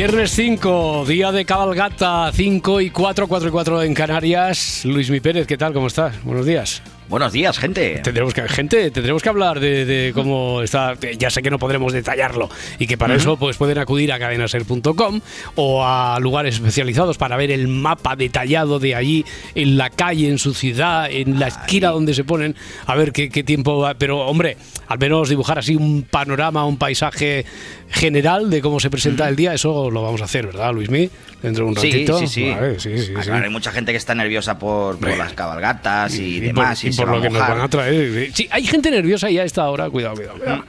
[0.00, 4.82] Viernes 5, día de cabalgata, 5 y 4, 4 y 4 en Canarias.
[4.86, 5.74] Luis Mi Pérez, ¿qué tal?
[5.74, 6.24] ¿Cómo estás?
[6.24, 6.82] Buenos días.
[7.10, 8.00] Buenos días, gente.
[8.04, 10.94] Tendremos que, gente, tendremos que hablar de, de cómo está.
[11.18, 15.20] Ya sé que no podremos detallarlo y que para eso pues pueden acudir a cadenaser.com
[15.56, 19.24] o a lugares especializados para ver el mapa detallado de allí,
[19.56, 22.54] en la calle, en su ciudad, en la esquina donde se ponen,
[22.86, 23.94] a ver qué, qué tiempo va.
[23.94, 27.44] Pero, hombre, al menos dibujar así un panorama, un paisaje
[27.90, 31.10] general de cómo se presenta el día, eso lo vamos a hacer, ¿verdad, Luismi?
[31.42, 32.18] Dentro de un ratito.
[32.20, 32.50] sí, sí.
[32.50, 33.28] Vale, sí, sí, Ah, sí.
[33.30, 36.80] claro, hay mucha gente que está nerviosa por, por las cabalgatas y, y demás.
[36.82, 38.30] por, y por lo que nos van a traer.
[38.34, 40.64] Sí, hay gente nerviosa y a esta hora, cuidado, cuidado, cuidado.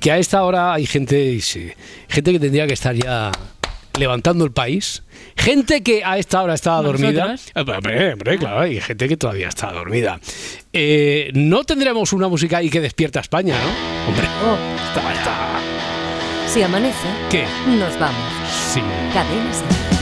[0.00, 1.70] Que a esta hora hay gente, sí,
[2.08, 3.30] gente que tendría que estar ya
[3.98, 5.02] levantando el país.
[5.36, 7.28] Gente que a esta hora estaba dormida.
[7.28, 7.52] nosotros.
[7.54, 10.18] Eh, Hombre, hombre, claro, hay gente que todavía está dormida.
[10.72, 14.08] Eh, no tendremos una música ahí que despierta a España, ¿no?
[14.10, 14.26] Hombre,
[14.88, 15.60] está, está-
[16.52, 17.44] Si amanece, ¿Qué?
[17.66, 18.22] nos vamos.
[18.72, 18.80] Sí.
[19.12, 19.95] Cadena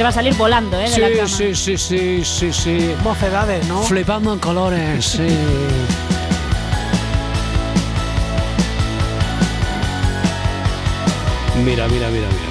[0.00, 0.84] gente va a salir volando, ¿eh?
[0.84, 1.28] De Sí, la cama.
[1.28, 2.94] sí, sí, sí, sí, sí.
[3.02, 3.82] mocedades, ¿no?
[3.82, 5.26] Flipando en colores, sí.
[11.64, 12.49] Mira, mira, mira, mira.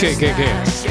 [0.00, 0.16] Sus apuestas.
[0.16, 0.80] ¿Qué, qué, qué?
[0.82, 0.89] Que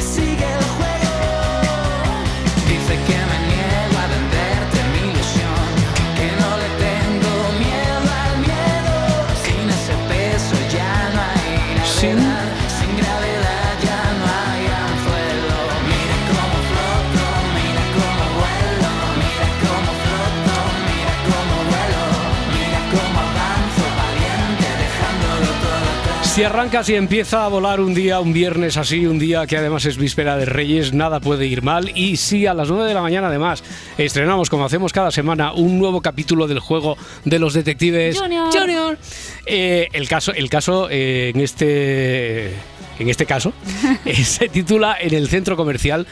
[26.30, 29.84] si arrancas y empieza a volar un día, un viernes así, un día que además
[29.84, 31.90] es víspera de Reyes, nada puede ir mal.
[31.96, 33.64] Y si a las 9 de la mañana además
[33.98, 38.48] estrenamos, como hacemos cada semana, un nuevo capítulo del juego de los detectives Junior.
[38.52, 38.98] Junior,
[39.44, 42.54] eh, el caso, el caso eh, en este
[43.00, 43.52] en este caso
[44.04, 46.06] eh, se titula En el centro comercial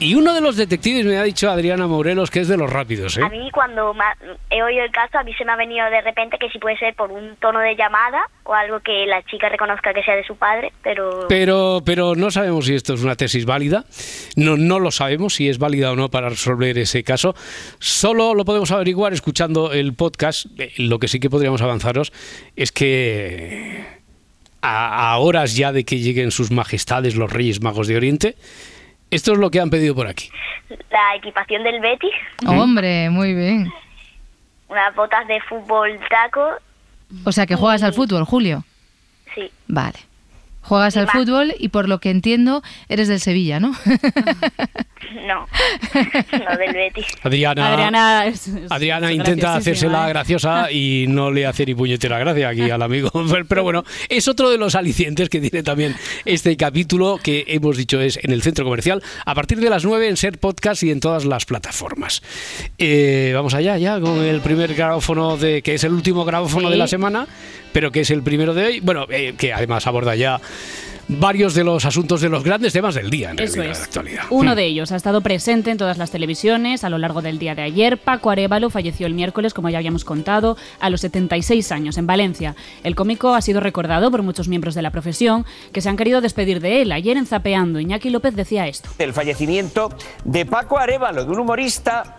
[0.00, 3.16] Y uno de los detectives me ha dicho Adriana Morelos que es de los rápidos,
[3.16, 3.22] ¿eh?
[3.22, 3.94] A mí cuando
[4.50, 6.76] he oído el caso, a mí se me ha venido de repente que si puede
[6.76, 10.24] ser por un tono de llamada o algo que la chica reconozca que sea de
[10.24, 11.26] su padre, pero...
[11.28, 13.84] Pero, pero no sabemos si esto es una tesis válida.
[14.36, 17.34] No, no lo sabemos si es válida o no para resolver ese caso.
[17.78, 20.46] Solo lo podemos averiguar escuchando el podcast.
[20.58, 22.12] Eh, Lo que sí que podríamos avanzaros
[22.56, 23.86] es que
[24.60, 28.34] a, a horas ya de que lleguen sus majestades los Reyes Magos de Oriente.
[29.10, 30.30] Esto es lo que han pedido por aquí.
[30.90, 32.12] La equipación del Betis,
[32.46, 33.72] Hombre, muy bien.
[34.68, 36.48] unas botas de fútbol taco,
[37.24, 38.64] O sea que juegas al fútbol, Julio.
[39.34, 39.50] sí.
[39.68, 39.98] Vale.
[40.64, 41.14] Juegas Y al más.
[41.14, 43.72] fútbol y por lo que entiendo eres del Sevilla, ¿no?
[45.26, 45.46] No,
[46.32, 47.04] no del Betis.
[47.22, 50.08] Adriana, Adriana, es- es- Adriana es intenta graciosísima, hacérsela ¿eh?
[50.08, 53.10] graciosa y no le hace ni puñetera gracia aquí al amigo.
[53.48, 55.94] Pero bueno, es otro de los alicientes que tiene también
[56.24, 60.08] este capítulo que hemos dicho es en el centro comercial a partir de las 9
[60.08, 62.22] en Ser Podcast y en todas las plataformas.
[62.78, 66.72] Eh, vamos allá ya con el primer grabófono de que es el último grabófono Sí.
[66.72, 67.26] de la semana,
[67.72, 68.80] pero que es el primero de hoy.
[68.80, 70.40] Bueno, eh, que además aborda ya
[71.06, 73.78] varios de los asuntos de los grandes temas del día en Eso realidad, es.
[73.78, 74.22] de la actualidad.
[74.30, 74.56] Uno Hmm.
[74.56, 77.60] de ellos ha estado presente en todas las televisiones a lo largo del día de
[77.62, 77.98] ayer.
[77.98, 82.56] Paco Arevalo falleció el miércoles, como ya habíamos contado, a los 76 años en Valencia.
[82.84, 86.22] El cómico ha sido recordado por muchos miembros de la profesión que se han querido
[86.22, 86.90] despedir de él.
[86.92, 88.88] Ayer en Zapeando, Iñaki López decía esto.
[88.98, 89.90] El fallecimiento
[90.24, 92.16] de Paco Arevalo, de un humorista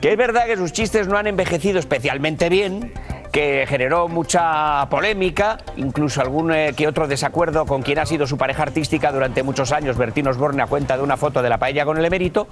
[0.00, 2.92] que es verdad que sus chistes no han envejecido especialmente bien,
[3.32, 8.36] que generó mucha polémica, incluso algún eh, que otro desacuerdo con quien ha sido su
[8.36, 11.84] pareja artística durante muchos años, Bertín Osborne, a cuenta de una foto de la paella
[11.84, 12.48] con el emérito,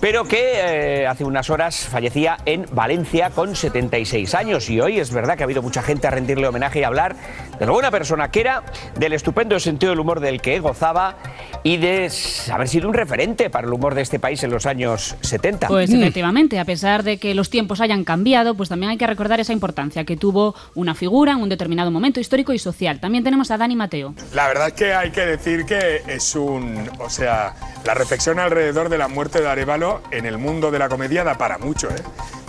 [0.00, 4.68] pero que eh, hace unas horas fallecía en Valencia con 76 años.
[4.70, 7.16] Y hoy es verdad que ha habido mucha gente a rendirle homenaje y hablar
[7.58, 8.62] de lo buena persona que era,
[8.98, 11.16] del estupendo sentido del humor del que gozaba
[11.62, 12.10] y de
[12.52, 15.68] haber sido un referente para el humor de este país en los años 70.
[15.68, 19.40] Pues efectivamente, a pesar de que los tiempos hayan cambiado, pues también hay que recordar
[19.40, 23.00] esa importancia que tuvo una figura en un determinado momento histórico y social.
[23.00, 24.14] También tenemos a Dani Mateo.
[24.34, 26.90] La verdad es que hay que decir que es un.
[26.98, 27.54] O sea,
[27.84, 31.36] la reflexión alrededor de la muerte de Arevalo en el mundo de la comedia da
[31.38, 32.02] para mucho, ¿eh?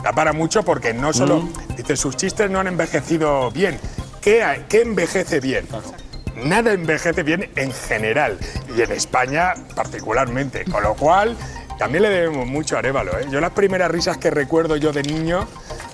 [0.04, 1.48] Da para mucho porque no solo.
[1.78, 3.78] Dice, sus chistes no han envejecido bien.
[4.22, 5.66] ¿Qué, hay- qué envejece bien?
[6.44, 8.38] Nada envejece bien en general
[8.78, 10.64] y en España particularmente.
[10.66, 11.36] Con lo cual,
[11.78, 13.18] también le debemos mucho a Arevalo.
[13.20, 13.26] ¿eh?
[13.32, 15.48] Yo las primeras risas que recuerdo yo de niño,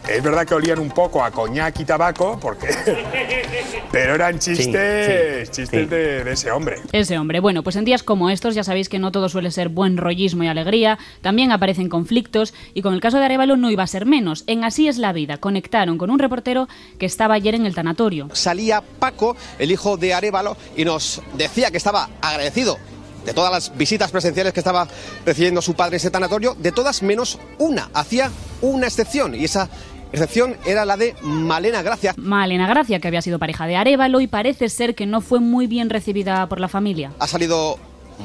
[0.08, 2.68] es verdad que olían un poco a coñac y tabaco, porque
[3.92, 5.86] pero eran chistes, sí, chistes sí.
[5.86, 6.82] De, de ese hombre.
[6.92, 7.40] Ese hombre.
[7.40, 10.44] Bueno, pues en días como estos ya sabéis que no todo suele ser buen rollismo
[10.44, 14.06] y alegría, también aparecen conflictos y con el caso de Arevalo no iba a ser
[14.06, 14.44] menos.
[14.48, 16.68] En Así es la vida conectaron con un reportero
[17.00, 18.30] que estaba ayer en el tanatorio.
[18.34, 22.78] salía Paco, el hijo de Arevalo, y nos decía que estaba agradecido
[23.26, 24.88] de todas las visitas presenciales que estaba
[25.26, 27.90] recibiendo su padre en ese tanatorio, de todas menos una.
[27.94, 28.32] Hacía
[28.62, 29.70] una excepción, y esa
[30.12, 32.14] excepción era la de Malena Gracia.
[32.18, 35.68] Malena Gracia, que había sido pareja de Arevalo y parece ser que no fue muy
[35.68, 37.12] bien recibida por la familia.
[37.20, 37.78] Ha salido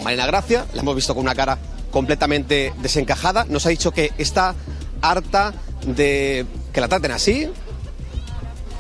[0.05, 1.59] Malena Gracia, la hemos visto con una cara
[1.91, 4.55] completamente desencajada, nos ha dicho que está
[5.03, 5.53] harta
[5.87, 7.49] de que la traten así.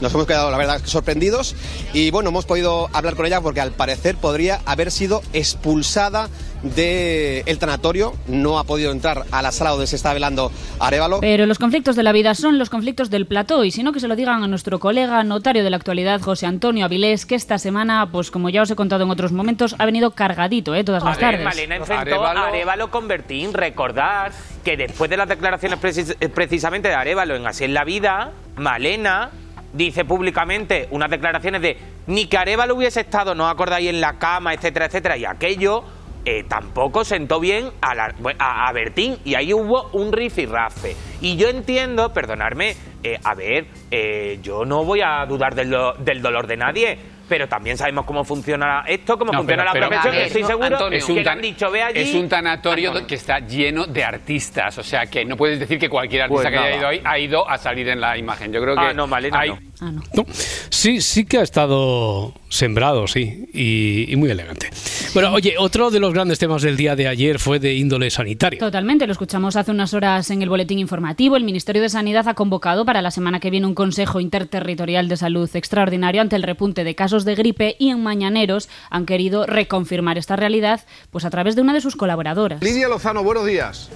[0.01, 1.55] Nos hemos quedado, la verdad, sorprendidos
[1.93, 6.31] y bueno, hemos podido hablar con ella porque al parecer podría haber sido expulsada
[6.63, 8.13] del tanatorio.
[8.27, 11.21] No ha podido entrar a la sala donde se está velando Arevalo.
[11.21, 14.01] Pero los conflictos de la vida son los conflictos del plató y si no que
[14.01, 17.59] se lo digan a nuestro colega notario de la actualidad José Antonio Avilés que esta
[17.59, 20.85] semana, pues como ya os he contado en otros momentos, ha venido cargadito ¿eh?
[20.85, 21.45] todas las A ver, tardes.
[21.45, 23.53] Malena enfrentó a Arevalo con Bertín.
[23.55, 24.33] Recordad
[24.65, 28.33] que después de las declaraciones precis- eh, precisamente de Arevalo en Así en la Vida,
[28.57, 29.31] Malena
[29.73, 34.53] dice públicamente unas declaraciones de ni que Arevalo hubiese estado, no acordáis, en la cama,
[34.53, 35.85] etcétera, etcétera, y aquello
[36.25, 40.95] eh, tampoco sentó bien a, la- a, a Bertín y ahí hubo un rifirrafe.
[41.21, 45.95] Y yo entiendo, perdonadme, eh, a ver, eh, yo no voy a dudar del, do-
[45.95, 46.99] del dolor de nadie.
[47.31, 50.27] Pero también sabemos cómo funciona esto, cómo No, funciona pero- la profesión, a ver, que
[50.27, 52.01] estoy seguro Antonio, es un que han dicho, ve allí.
[52.01, 53.07] Es un tanatorio Antonio.
[53.07, 56.53] que está lleno de artistas, o sea que no puedes decir que cualquier artista Pues
[56.53, 58.53] que haya ido ahí ha ido a salir en la imagen.
[58.53, 59.59] Yo creo que Ah, no, Malena hay, no.
[59.81, 60.03] Ah, no.
[60.15, 60.27] No,
[60.69, 64.69] sí, sí que ha estado sembrado, sí, y, y muy elegante.
[65.15, 68.61] Bueno, oye, otro de los grandes temas del día de ayer fue de índole sanitaria.
[68.61, 71.37] Totalmente, lo escuchamos hace unas horas en el boletín informativo.
[71.37, 75.17] El Ministerio de Sanidad ha convocado para la semana que viene un Consejo Interterritorial de
[75.17, 80.19] Salud extraordinario ante el repunte de casos de gripe y en Mañaneros han querido reconfirmar
[80.19, 82.63] esta realidad pues a través de una de sus colaboradoras.
[82.63, 83.91] Lidia Lozano, buenos días.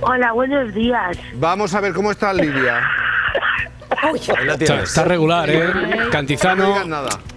[0.00, 1.18] Hola, buenos días.
[1.34, 2.82] Vamos a ver cómo está Lidia.
[4.60, 5.64] Está, está regular, ¿eh?
[5.74, 6.74] No Cantizano.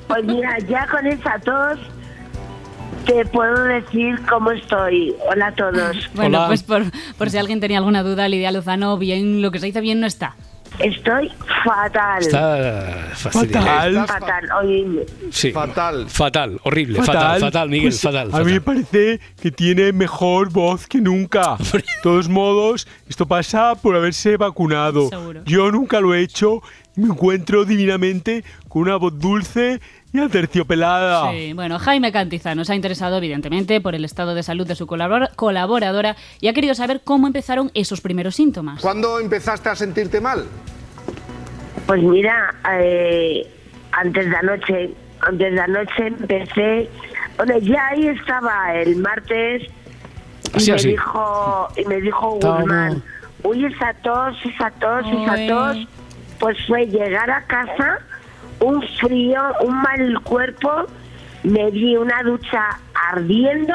[0.08, 1.80] Pues mira, ya con esa tos
[3.06, 5.16] te puedo decir cómo estoy.
[5.30, 6.10] Hola a todos.
[6.14, 6.48] Bueno, Hola.
[6.48, 6.84] pues por,
[7.18, 10.08] por si alguien tenía alguna duda, Lidia Lozano, bien, lo que se dice bien no
[10.08, 10.36] está.
[10.80, 11.32] Estoy
[11.64, 12.22] fatal.
[12.22, 13.10] Está.
[13.16, 14.08] Fatal.
[14.08, 14.50] Fatal.
[14.64, 15.52] Oye, Sí.
[15.52, 16.10] Fatal.
[16.10, 18.30] Fatal, horrible, fatal, fatal, Miguel, Pues, fatal.
[18.34, 18.64] A mí me fatal.
[18.64, 21.58] parece que tiene mejor voz que nunca.
[21.72, 25.10] De todos modos, esto pasa por haberse vacunado.
[25.10, 25.42] Seguro.
[25.46, 26.62] Yo nunca lo he hecho
[26.98, 29.80] y me encuentro divinamente con una voz dulce
[30.14, 31.32] y aterciopelada.
[31.32, 34.86] Sí, bueno, Jaime Cantizano se ha interesado evidentemente por el estado de salud de su
[34.88, 38.82] colabor- colaboradora y ha querido saber cómo empezaron esos primeros síntomas.
[38.82, 40.46] ¿Cuándo empezaste a sentirte mal?
[41.88, 43.48] Pues mira, eh,
[43.92, 44.90] antes de anoche,
[45.22, 46.90] antes de anoche empecé,
[47.38, 49.64] bueno, ya ahí estaba el martes
[50.54, 50.88] y Así, me así.
[50.90, 52.32] dijo y me dijo.
[52.42, 53.02] Guzmán,
[53.44, 55.48] uy esa tos, esa tos, esa Ay.
[55.48, 55.78] tos,
[56.40, 58.00] pues fue llegar a casa,
[58.62, 60.70] un frío, un mal cuerpo,
[61.44, 62.80] me di una ducha
[63.12, 63.74] ardiendo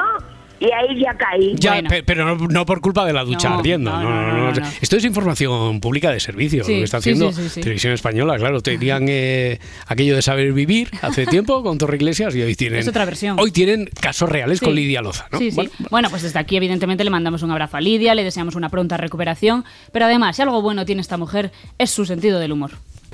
[0.58, 1.54] y ahí ya caí.
[1.56, 3.90] Ya, pe- pero no, no por culpa de la ducha No, ardiendo.
[3.90, 4.60] no, No, no, no, no, no, no.
[4.60, 4.66] no.
[4.80, 7.60] Esto es información pública de servicio, Sí, lo que está sí, haciendo sí, sí, sí.
[7.60, 8.38] Televisión Española.
[8.38, 12.78] Claro, tenían eh, aquello de saber vivir hace tiempo con Torre Iglesias y hoy tienen.
[12.78, 13.38] Es otra versión.
[13.38, 14.64] Hoy tienen casos reales Sí.
[14.64, 15.38] con Lidia Loza, ¿no?
[15.38, 15.56] Sí, sí.
[15.56, 18.70] Bueno, Bueno, pues desde aquí, evidentemente, le mandamos un abrazo a Lidia, le deseamos una
[18.70, 19.62] pronta recuperación.
[19.92, 22.70] Pero además, si algo bueno tiene esta mujer, es su sentido del humor.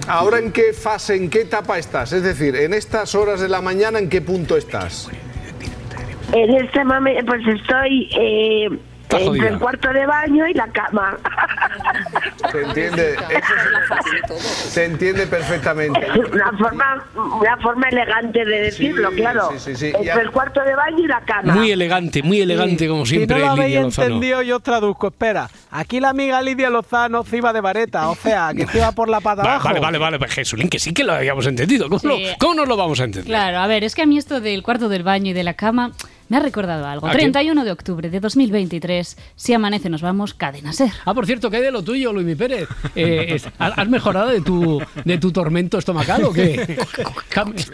[0.09, 2.13] ¿Ahora en qué fase, en qué etapa estás?
[2.13, 5.09] Es decir, en estas horas de la mañana, ¿en qué punto estás?
[6.33, 8.69] En este momento, pues estoy eh,
[9.17, 9.49] Está entre jodida.
[9.49, 11.19] el cuarto de baño y la cama.
[12.51, 16.01] Se entiende, eso se, se entiende perfectamente.
[16.33, 17.05] Una forma,
[17.41, 19.51] una forma elegante de decirlo, Sí, claro.
[19.53, 19.87] sí, sí, sí.
[19.87, 21.55] Entre Ya- el cuarto de baño y la cama.
[21.55, 24.07] muy elegante, muy elegante, como siempre, si no lo habéis Lidia Lozano.
[24.07, 25.09] entendido, yo os traduzco.
[25.09, 28.93] Espera, aquí la amiga Lidia Lozano se iba de vareta, o sea, que se iba
[28.93, 29.69] por la pata abajo.
[29.69, 31.89] Vale, vale, vale, pues Jesulín, que sí que lo habíamos entendido.
[31.89, 32.07] ¿Cómo, Sí.
[32.09, 33.27] no, cómo no lo vamos a entender?
[33.29, 35.55] Claro, a ver, es que a mí esto del cuarto del baño y de la
[35.55, 35.93] cama
[36.33, 37.07] me ha recordado algo.
[37.07, 37.19] ¿A qué?
[37.19, 40.91] 31 de octubre de 2023, si amanece nos vamos, cadena ser.
[41.05, 42.67] Ah, por cierto, ¿qué hay de lo tuyo, Luis Pérez?
[42.95, 46.79] Eh, es- ¿has mejorado de tu, de tu tormento estomacal o qué?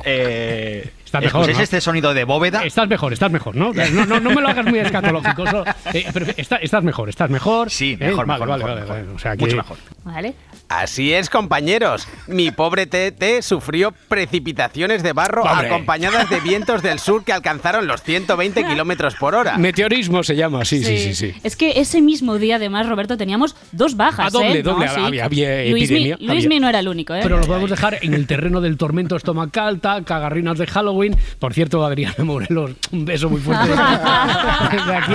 [0.04, 1.64] Eh, Estás mejor, ¿escucháis ¿no?
[1.64, 2.64] este sonido de bóveda?
[2.64, 3.72] Estás mejor, estás mejor, ¿no?
[3.92, 5.46] No, no, no me lo hagas muy escatológico.
[5.46, 7.70] solo- eh, pero está- estás mejor, estás mejor.
[7.70, 8.96] Sí, Eh, mejor, vale, mejor, vale, mejor, vale, mejor.
[9.06, 9.16] vale.
[9.16, 9.78] O sea, que- Mucho mejor.
[10.04, 10.34] ¿Vale?
[10.68, 12.06] Así es, compañeros.
[12.26, 15.66] Mi pobre Tete sufrió precipitaciones de barro Hombre.
[15.68, 19.56] acompañadas de vientos del sur que alcanzaron los 120 kilómetros por hora.
[19.56, 21.14] Meteorismo se llama, sí, sí, sí.
[21.14, 21.34] sí.
[21.42, 24.26] Es que ese mismo día, además, Roberto, teníamos dos bajas.
[24.26, 24.62] Ah, doble, ¿eh?
[24.62, 25.00] doble, No, sí.
[25.20, 27.20] había- Luismi, epidemia, Luismi no era el único, ¿eh?
[27.22, 31.16] Pero lo podemos dejar en el terreno del tormento estomacal, cagarrinas de Halloween.
[31.38, 33.68] Por cierto, Adriana Morelos, un beso muy fuerte
[34.70, 35.14] desde aquí.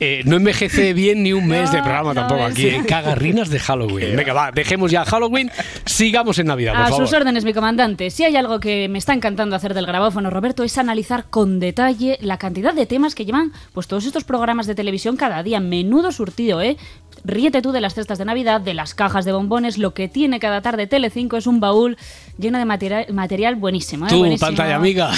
[0.00, 2.66] Eh, no envejece bien ni un mes de programa tampoco aquí.
[2.68, 4.14] eh, Cagarrinas de Halloween.
[4.16, 5.50] Venga, va, dejemos ya Halloween,
[5.84, 7.06] sigamos en Navidad, por A favor.
[7.08, 8.10] sus órdenes, mi comandante.
[8.10, 12.16] Si hay algo que me está encantando hacer del grabófono, Roberto, es analizar con detalle
[12.20, 15.58] la cantidad de temas que llevan pues todos estos programas de televisión cada día.
[15.60, 16.76] Menudo surtido, ¿eh?
[17.24, 19.78] Ríete tú de las cestas de Navidad, de las cajas de bombones.
[19.78, 21.96] Lo que tiene cada tarde Telecinco es un baúl
[22.38, 24.08] lleno de material, material buenísimo, ¿eh?
[24.10, 24.46] Tú, Buenísimo.
[24.46, 25.10] pantalla amiga,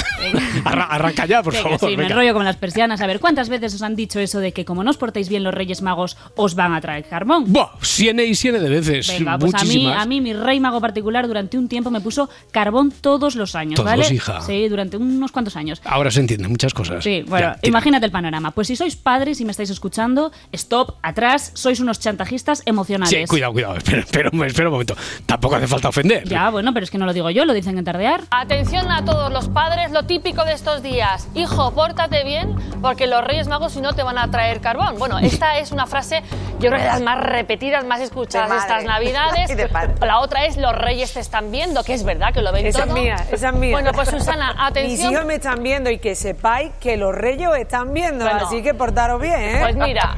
[0.65, 1.79] Arra- arranca ya, por Venga, favor.
[1.81, 2.09] sí, me venga.
[2.13, 3.01] enrollo con las persianas.
[3.01, 5.45] A ver, ¿cuántas veces os han dicho eso de que como no os portáis bien
[5.45, 7.45] los Reyes Magos, os van a traer carbón?
[7.53, 9.09] Buah, siene y siene de veces.
[9.09, 10.03] Venga, pues a mí, muchísimas.
[10.03, 13.77] a mí mi rey mago particular durante un tiempo me puso carbón todos los años,
[13.77, 14.07] Todos, ¿vale?
[14.15, 14.41] hija.
[14.41, 15.81] Sí, durante unos cuantos años.
[15.85, 17.05] Ahora se entienden muchas cosas.
[17.05, 18.51] Sí, bueno, Ya, imagínate el panorama.
[18.53, 23.11] Pues si sois padres y me estáis escuchando, stop, atrás, sois unos chantajistas emocionales.
[23.11, 23.77] Sí, cuidado, cuidado.
[23.77, 24.95] Espera, espera, un- espera un momento.
[25.27, 26.25] Tampoco hace falta ofender.
[26.29, 28.23] Ya, bueno, pero es que no lo digo yo, lo dicen en Tardear.
[28.31, 31.27] Atención a todos los padres, lo típico de estos días.
[31.35, 34.97] Hijo, pórtate bien porque los Reyes Magos si no te van a traer carbón.
[34.99, 36.23] Bueno, esta es una frase,
[36.61, 39.51] yo creo que de las más repetidas, más escuchadas De estas Navidades.
[39.51, 39.95] Y de padre.
[40.01, 42.85] La otra es los Reyes te están viendo, que es verdad que lo ven Esa
[42.87, 42.97] todo.
[42.97, 43.73] es mía, esa es mía.
[43.73, 45.09] Bueno, pues Susana, atención.
[45.09, 48.47] Mis hijos me están viendo y que sepáis que los reyes están viendo, Bueno.
[48.47, 49.59] así que portaros bien, ¿eh?
[49.61, 50.17] Pues mira,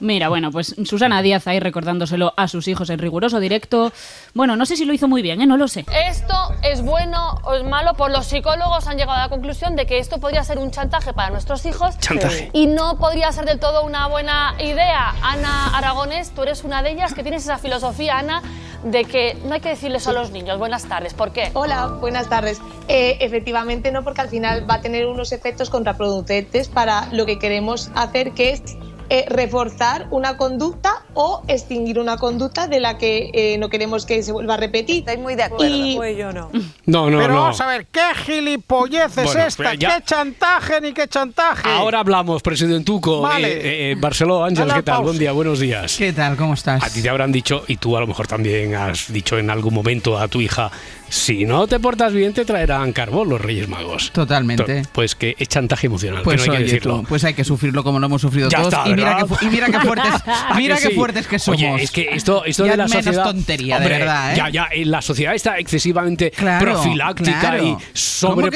[0.00, 3.92] Mira, bueno, pues Susana Díaz ahí recordándoselo a sus hijos en riguroso directo.
[4.34, 5.46] Bueno, no sé si lo hizo muy bien, ¿eh?
[5.46, 5.84] No lo sé.
[6.08, 9.86] Esto es bueno o es malo, pues los psicólogos han llegado a la conclusión de
[9.86, 11.98] que esto podría ser un chantaje para nuestros hijos.
[11.98, 12.50] Chantaje.
[12.52, 15.14] Y no podría ser del todo una buena idea.
[15.22, 18.42] Ana Aragones, tú eres una de ellas que tienes esa filosofía, Ana,
[18.84, 21.14] de que no hay que decirles a los niños buenas tardes.
[21.14, 21.50] ¿Por qué?
[21.54, 22.60] Hola, buenas tardes.
[22.86, 27.38] Eh, efectivamente no, porque al final va a tener unos efectos contraproducentes para lo que
[27.38, 28.62] queremos hacer, que es
[29.10, 34.22] eh, reforzar una conducta o extinguir una conducta de la que eh, no queremos que
[34.22, 35.00] se vuelva a repetir.
[35.00, 35.76] Estoy muy de acuerdo.
[35.96, 36.48] Pues yo no.
[36.86, 37.40] No, no, Pero no.
[37.42, 39.74] vamos a ver, ¿qué gilipollez es Bueno, esta?
[39.74, 41.68] ya- ¿Qué chantaje ni qué chantaje?
[41.68, 43.20] Ahora hablamos, presidentuco.
[43.22, 43.48] Vale.
[43.52, 44.84] Eh, eh, Barceló, Ángel, ¿qué tal?
[44.84, 45.02] pausa.
[45.02, 45.96] Buen día, buenos días.
[45.96, 46.36] ¿Qué tal?
[46.36, 46.84] ¿Cómo estás?
[46.84, 49.74] A ti te habrán dicho, y tú a lo mejor también has dicho en algún
[49.74, 50.70] momento a tu hija,
[51.08, 54.12] si no te portas bien te traerán carbón los Reyes Magos.
[54.12, 54.82] Totalmente.
[54.82, 56.98] To- Pues que es chantaje emocional, Pues que no hay que oye decirlo.
[57.00, 58.72] tú, pues hay que sufrirlo como lo hemos sufrido Ya todos.
[58.74, 60.94] está, y, mira que, y mira qué fuertes, ¿A mira que qué sí?
[60.94, 61.60] fuertes que somos.
[61.60, 63.24] Oye, es que esto, esto Ya de la menos sociedad.
[63.24, 64.36] tontería, de Hombre, verdad, ¿eh?
[64.36, 67.64] Ya, ya, eh, la sociedad está excesivamente Claro, profiláctica claro.
[67.64, 67.84] y ¿Cómo que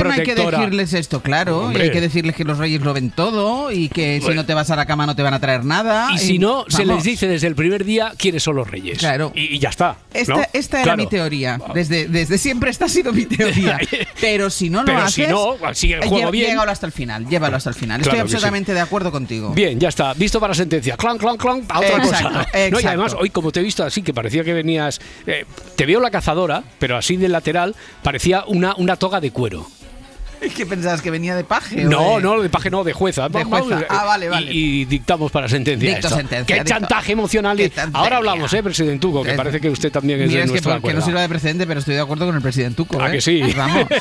[0.04, 0.58] no hay que sobreprotectora.
[0.58, 1.22] decirles esto?
[1.22, 4.44] Claro, y hay que decirles que los reyes lo ven todo y que si no
[4.44, 6.08] te vas a la cama no te van a traer nada.
[6.12, 7.04] Y si no, se les vamos.
[7.04, 8.98] dice desde el primer día quiénes son los reyes.
[8.98, 9.32] Claro.
[9.34, 9.96] Y, y ya está.
[10.12, 10.42] Esta, ¿no?
[10.52, 11.02] esta era Claro.
[11.02, 11.58] mi teoría.
[11.74, 13.78] Desde, desde siempre esta ha sido mi teoría.
[14.20, 15.26] Pero si no lo Pero haces.
[15.26, 16.50] si no, sigue el juego lle- bien.
[16.50, 17.26] Llégalo hasta el final.
[17.28, 18.00] Llévalo hasta el final.
[18.00, 18.22] Estoy que sí.
[18.22, 19.50] absolutamente de acuerdo contigo.
[19.54, 20.12] Bien, ya está.
[20.14, 20.96] Visto para sentencia.
[20.96, 21.62] Clan, clan, clan.
[21.68, 22.41] A otra Exacto, cosa.
[22.70, 25.00] No, y además, hoy, como te he visto así, que parecía que venías.
[25.26, 25.44] eh,
[25.76, 29.66] te veo la cazadora, pero así de lateral, parecía una, una toga de cuero.
[30.56, 31.84] ¿Qué pensabas que venía de paje?
[31.84, 33.28] No, de- no, de paje no, de jueza.
[33.28, 33.80] De Vamos, jueza.
[33.82, 34.52] eh, Ah, vale, vale.
[34.52, 35.88] Y, dictamos para sentencia.
[35.90, 36.18] Dicto esto.
[36.18, 36.68] sentencia, Qué dicto.
[36.68, 37.60] chantaje emocional.
[37.60, 40.62] y- Ahora hablamos, ¿eh, presidente que parece que usted también es Mira, de es que,
[40.62, 43.00] por- que no sirva de precedente, pero estoy de acuerdo con el presidente Tuco.
[43.00, 43.12] ¿A ¿eh?
[43.12, 43.42] que sí?
[43.56, 43.86] Vamos.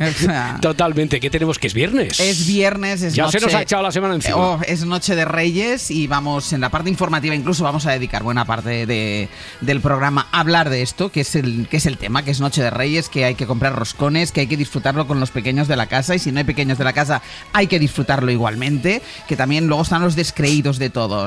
[0.00, 1.20] O sea, Totalmente.
[1.20, 2.18] ¿Qué tenemos que es viernes?
[2.20, 3.38] Es viernes, es Ya noche.
[3.38, 4.36] se nos ha echado la semana encima.
[4.36, 8.22] Oh, es noche de Reyes y vamos en la parte informativa, incluso vamos a dedicar
[8.22, 9.28] buena parte de-
[9.60, 12.40] del programa a hablar de esto, que es el que es el tema, que es
[12.40, 15.68] Noche de Reyes, que hay que comprar roscones, que hay que disfrutarlo con los pequeños
[15.70, 17.22] de la casa y si no hay pequeños de la casa
[17.52, 21.26] hay que disfrutarlo igualmente, que también luego están los descreídos de todo.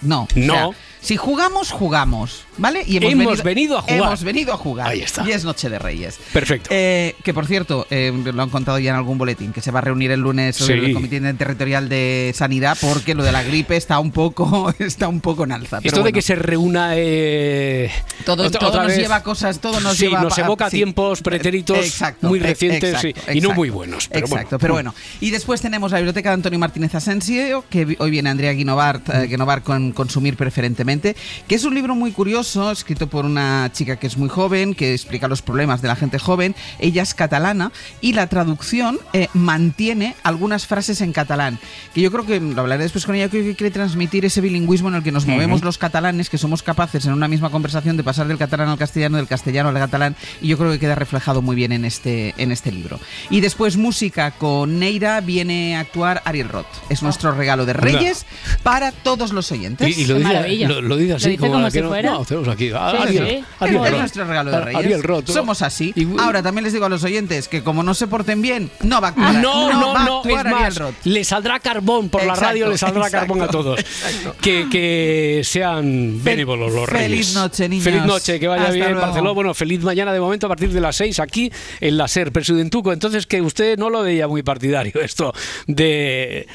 [0.00, 0.74] No, No.
[1.04, 2.82] Si jugamos jugamos, ¿vale?
[2.86, 3.96] Y Hemos venido a jugar.
[3.98, 4.88] Hemos venido a jugar.
[4.88, 5.22] Ahí está.
[5.28, 6.18] Y es Noche de Reyes.
[6.32, 6.70] Perfecto.
[6.72, 9.80] Eh, que por cierto, eh, lo han contado ya en algún boletín, que se va
[9.80, 10.72] a reunir el lunes Sí.
[10.72, 15.20] el Comité Territorial de Sanidad porque lo de la gripe está un poco, está un
[15.20, 15.78] poco en alza.
[15.78, 16.92] Pero Esto de bueno, que se reúna.
[16.96, 17.90] eh,
[18.24, 20.40] todo, otra- todo otra nos vez- lleva a cosas, todo nos sí, lleva nos a-
[20.42, 20.76] evoca sí.
[20.78, 24.08] tiempos pretéritos Exacto, muy e- recientes exacto, y no muy buenos.
[24.08, 24.58] Pero Exacto, bueno.
[24.60, 24.94] pero bueno.
[25.20, 29.26] Y después tenemos la biblioteca de Antonio Martínez Asensio, que hoy viene Andrea Guinovart, eh,
[29.26, 34.06] Guinovart con Consumir Preferentemente, que es un libro muy curioso, escrito por una chica que
[34.06, 36.54] es muy joven, que explica los problemas de la gente joven.
[36.78, 41.58] Ella es catalana y la traducción eh, mantiene algunas frases en catalán,
[41.94, 44.88] que yo creo que lo hablaré después con ella, creo que quiere transmitir ese bilingüismo
[44.88, 45.66] en el que nos movemos Ujú.
[45.66, 49.16] los catalanes, que somos capaces en una misma conversación de pasar del catalán al castellano,
[49.16, 52.52] del castellano al catalán, y yo creo que queda reflejado muy bien en este, en
[52.52, 53.00] este libro.
[53.30, 56.66] Y después música con Neira viene a actuar Ariel Roth.
[56.88, 58.26] Es nuestro regalo de Reyes
[58.62, 59.96] para todos los oyentes.
[59.96, 62.70] Y, y lo, dice, lo, lo dice así como, la que no, no, tenemos aquí.
[62.74, 63.44] a- Sí, Ariel, sí.
[63.60, 63.98] Ariel es Roth.
[64.00, 64.78] nuestro regalo de Reyes.
[64.78, 65.28] Ariel Roth.
[65.30, 65.94] Somos así.
[66.18, 69.08] Ahora también les digo a los oyentes que como no se porten bien, no va
[69.08, 69.34] a actuar.
[69.34, 70.94] No, no, no, actuar es Ariel más, Roth.
[71.04, 73.78] le saldrá carbón por la radio, le saldrá exacto, carbón a todos.
[73.80, 74.36] exacto.
[74.40, 77.34] Que, que sean benévolos los feliz reyes.
[77.34, 77.84] noche, niños.
[77.84, 79.00] Feliz noche, que vaya Hasta bien, luego.
[79.00, 79.30] Barcelona.
[79.32, 82.92] Bueno, feliz mañana de momento a partir de las 6 aquí en la SER, Presidentuco.
[82.92, 85.32] Entonces, que usted no lo veía muy partidario esto
[85.66, 86.46] de,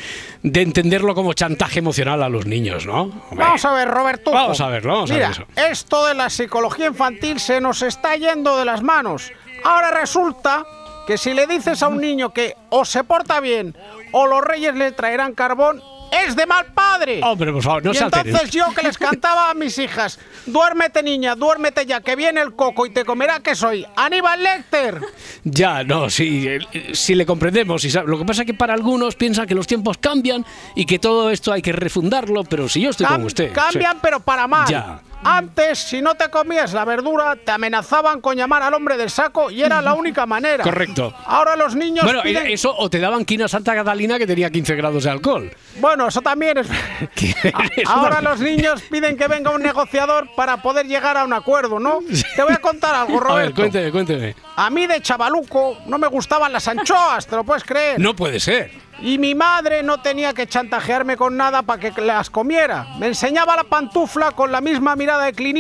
[0.42, 3.02] de entenderlo como chantaje emocional a los niños, ¿no?
[3.30, 3.46] Hombre.
[3.46, 4.32] Vamos a ver, Roberto.
[4.32, 5.72] Vamos a verlo, vamos a Mira, ver eso.
[5.72, 9.32] esto de la psicología infantil se nos está yendo de las manos.
[9.64, 10.66] Ahora resulta
[11.06, 13.76] que si le dices a un niño que o se porta bien
[14.12, 17.22] o los reyes le traerán carbón, es de mal padre.
[17.24, 21.04] Hombre, por favor, no y se entonces yo que les cantaba a mis hijas, duérmete
[21.04, 23.86] niña, duérmete ya, que viene el coco y te comerá que soy.
[23.96, 25.00] Aníbal Lecter.
[25.44, 27.84] Ya, no, sí, eh, sí le comprendemos.
[27.86, 30.46] y Lo que pasa es que para algunos piensan que los tiempos cambian
[30.76, 33.54] y que todo esto hay que refundarlo, pero si yo estoy Cam- con usted.
[33.54, 34.00] Cambian, sí.
[34.02, 34.68] pero para mal.
[34.68, 35.02] Ya.
[35.24, 39.52] Antes, si no te comías la verdura, te amenazaban con llamar al hombre del saco
[39.52, 40.64] y era la única manera.
[40.64, 41.14] Correcto.
[41.26, 44.76] Ahora los niños Bueno, piden- eso o te daban quina Santa Catalina que tenía 15
[44.76, 45.52] grados de alcohol.
[45.80, 46.68] Bueno, eso también es...
[47.88, 52.00] Ahora los niños piden que venga un negociador para poder llegar a un acuerdo, ¿no?
[52.36, 53.56] Te voy a contar algo, A ver, Roberto.
[53.56, 54.36] cuénteme, cuénteme.
[54.56, 58.00] A mí de chavaluco no me gustaban las anchoas, ¿te lo puedes creer?
[58.00, 58.72] No puede ser.
[59.02, 62.86] Y mi madre no tenía que chantajearme con nada para que las comiera.
[63.00, 65.58] Me enseñaba la pantufla con la misma mirada de Clint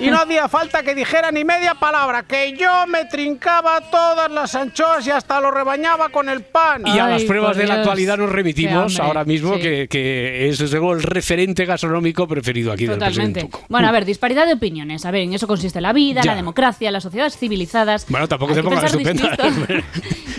[0.00, 4.54] y no hacía falta que dijera ni media palabra, que yo me trincaba todas las
[4.54, 6.82] anchoas y hasta lo rebañaba con el pan.
[6.86, 9.60] Y a las pruebas de la actualidad nos remitimos ahora mismo, Sí.
[9.60, 13.40] que, que es desde luego el referente gastronómico preferido aquí del Totalmente.
[13.42, 13.66] presidente.
[13.68, 15.04] Bueno, a ver, disparidad de opiniones.
[15.04, 16.32] A ver, en eso consiste la vida, Ya.
[16.32, 18.06] la democracia, las sociedades civilizadas.
[18.08, 19.36] Bueno, tampoco te que pongas estupenda.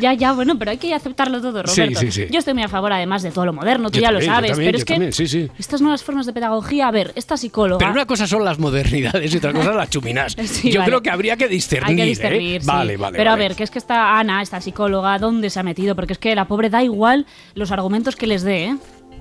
[0.02, 2.00] ya, ya, bueno, pero hay que aceptarlo todo, Sí, Roberto.
[2.02, 2.26] sí, sí.
[2.30, 4.34] Yo estoy muy a favor, además, de todo lo moderno, tú Yo ya también, lo
[4.36, 4.52] sabes.
[4.52, 5.50] también, pero es que también, sí, sí.
[5.58, 7.80] estas nuevas formas de pedagogía, a ver, esta psicóloga.
[7.80, 10.36] Pero una cosa son las modernidades y otra cosa las chuminas.
[10.46, 10.90] Sí, Yo vale.
[10.92, 12.02] creo que habría que discernir.
[12.02, 12.60] Hay que ¿eh?
[12.62, 12.66] sí.
[12.68, 13.18] Vale, vale.
[13.18, 13.44] Pero vale.
[13.44, 15.96] a ver, que es que esta Ana, esta psicóloga, ¿dónde se ha metido?
[15.96, 17.26] Porque es que la pobre da igual
[17.56, 18.78] los argumentos que les dé, ¿eh?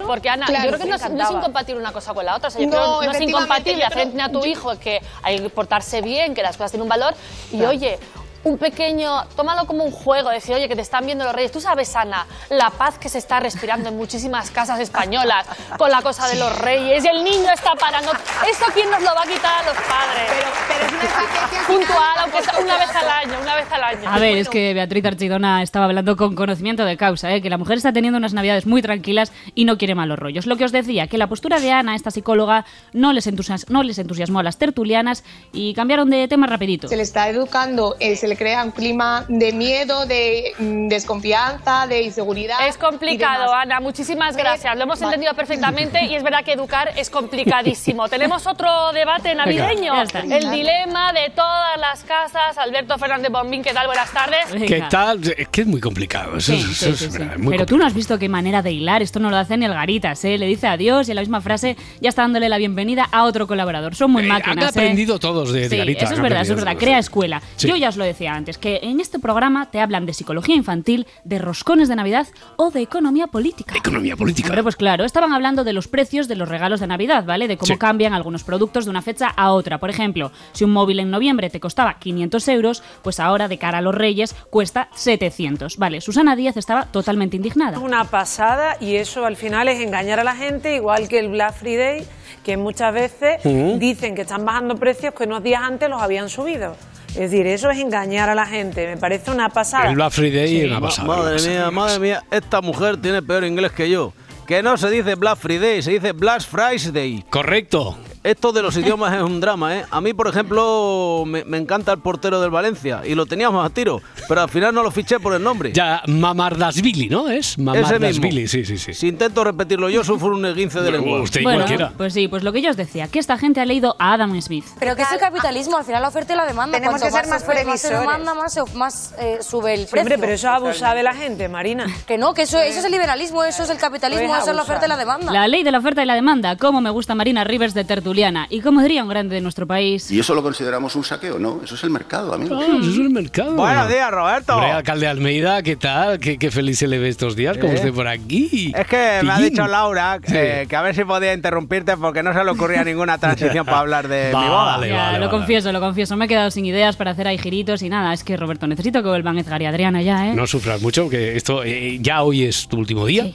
[0.07, 1.39] Porque Ana, Claro, yo creo que no es, no es encantaba.
[1.39, 2.49] incompatible una cosa con la otra.
[2.49, 5.39] O sea, yo No, creo que no es incompatible hacer a tu hijo que hay
[5.39, 7.15] que portarse bien, que las cosas tienen un valor.
[7.53, 7.99] Y oye,
[8.45, 11.53] un pequeño, tómalo como un juego, decir, oye, que te están viendo los reyes.
[11.53, 15.47] Tú sabes, Ana, la paz que se está respirando en muchísimas casas españolas
[15.79, 18.11] con la cosa de los reyes y el niño está parando.
[18.51, 20.31] ¿Esto quién nos lo va a quitar a los padres?
[20.69, 24.11] Pero, es una estrategia puntual, aunque sea una vez al año, una vez al año.
[24.11, 27.41] A ver, es que Beatriz Archidona estaba hablando con conocimiento de causa, ¿eh?
[27.43, 30.47] que la mujer está teniendo unas navidades muy tranquilas y no quiere malos rollos.
[30.47, 33.83] Lo que os decía, que la postura de Ana, esta psicóloga, no les, entusias- no
[33.83, 36.89] les entusiasmó a las tertulianas y cambiaron de tema rapidito.
[36.89, 41.87] Se le está educando, eh, se le crea un clima de miedo, de mm, desconfianza,
[41.87, 42.67] de inseguridad.
[42.67, 43.81] Es complicado, Ana.
[43.81, 44.75] Muchísimas gracias.
[44.77, 45.15] Lo hemos Vale.
[45.15, 48.09] entendido perfectamente y es verdad que educar es complicadísimo.
[48.11, 49.95] Tenemos otro debate navideño.
[50.31, 52.59] El dilema de todas las casas.
[52.59, 53.87] Alberto Fernández Bombín, ¿qué tal?
[53.87, 54.47] Buenas tardes.
[54.67, 55.21] ¿Qué tal?
[55.37, 56.37] Es que es muy complicado.
[56.37, 57.19] Eso, Sí, es- sí, eso sí, es sí.
[57.19, 59.03] verdad, muy Pero tú no has visto qué manera de hilar.
[59.03, 60.39] Esto no lo hace ni el Garitas, ¿eh?
[60.39, 63.47] Le dice adiós y en la misma frase ya está dándole la bienvenida a otro
[63.47, 63.95] colaborador.
[63.95, 64.81] Son muy Han máquinas, ¿eh?
[64.81, 66.05] aprendido todos de, de Sí, Garita.
[66.05, 66.79] eso es han verdad, eso es verdad.
[66.79, 67.43] Crea escuela.
[67.57, 67.69] Sí.
[67.69, 71.07] Yo ya os lo decía antes, que en este programa te hablan de psicología infantil,
[71.25, 73.77] de roscones de Navidad o de economía política.
[73.77, 74.49] Economía política.
[74.49, 77.49] Hombre, pues claro, estaban hablando de los precios de los regalos de Navidad, ¿vale?
[77.49, 77.79] De cómo Sí.
[77.79, 79.79] cambian algunos productos de una fecha a otra.
[79.79, 83.79] Por ejemplo, si un móvil en noviembre te costaba 500 euros, pues ahora de cara
[83.79, 85.77] a los Reyes cuesta 700.
[85.79, 87.77] Vale, Susana Díaz estaba totalmente indignada.
[87.77, 91.29] Es una pasada y eso al final es engañar a la gente, igual que el
[91.29, 92.05] Black Friday,
[92.45, 93.41] que muchas veces
[93.79, 96.77] dicen que están bajando precios que unos días antes los habían subido.
[97.15, 99.89] Es decir, eso es engañar a la gente, me parece una pasada.
[99.89, 101.09] El Black Friday es una pasada.
[101.09, 101.53] Madre pasada.
[101.53, 104.15] mía, madre mía, esta mujer tiene peor inglés que yo.
[104.47, 107.25] Que no se dice Black Friday, se dice Black Friday.
[107.29, 107.97] Correcto.
[108.25, 109.85] Esto de los idiomas es un drama, ¿eh?
[109.91, 113.71] A mí, por ejemplo, me, me encanta el portero del Valencia y lo teníamos a
[113.71, 115.73] tiro, pero al final no lo fiché por el nombre.
[115.73, 117.29] Ya, Mamardasvili, ¿no?
[117.29, 117.59] Es.
[117.59, 118.95] Mamardasvili, sí, sí, sí.
[118.95, 121.21] Si intento repetirlo yo, sufro un esguince de lengua.
[121.21, 121.93] Usted y Bueno, cualquiera.
[121.97, 124.41] pues sí, pues lo que yo os decía, que esta gente ha leído a Adam
[124.41, 124.67] Smith.
[124.79, 126.79] Pero que es el capitalismo, al final la oferta y la demanda.
[126.79, 128.01] Tenemos Cuanto que ser más más se previsores.
[128.01, 130.01] demanda, más, más eh, sube el precio.
[130.01, 131.87] hombre, pero eso es abusar de la gente, Marina.
[132.07, 134.57] Que no, que eso, eso es el liberalismo, eso es el capitalismo, Pues eso es
[134.57, 135.33] la oferta y la demanda.
[135.33, 138.47] La ley de la oferta y la demanda, cómo me gusta Marina Rivers de Tertuliana
[138.51, 140.11] y como diría un grande de nuestro país.
[140.11, 141.39] ¿Y eso lo consideramos un saqueo?
[141.39, 142.59] No, eso es el mercado, amigo.
[142.61, 143.55] Ah, eso es el mercado.
[143.55, 144.55] Buenos días, Roberto.
[144.55, 146.19] Hombre, alcalde Almeida, ¿qué tal?
[146.19, 147.77] ¿Qué, qué feliz se le ve estos días, como Eh.
[147.77, 148.73] usted por aquí.
[148.77, 150.35] Es que me ha dicho Laura Sí.
[150.37, 153.79] eh, que a ver si podía interrumpirte porque no se le ocurría ninguna transición para
[153.79, 154.77] hablar de mi boda.
[154.77, 155.31] Vale, Ya, vale, lo vale.
[155.39, 156.15] confieso, lo confieso.
[156.17, 158.13] Me he quedado sin ideas para hacer ahí giritos y nada.
[158.13, 160.35] Es que Roberto, necesito que vuelvan Edgar y Adriana ya, ¿eh?
[160.35, 163.31] No sufras mucho, que esto eh, ya hoy es tu último día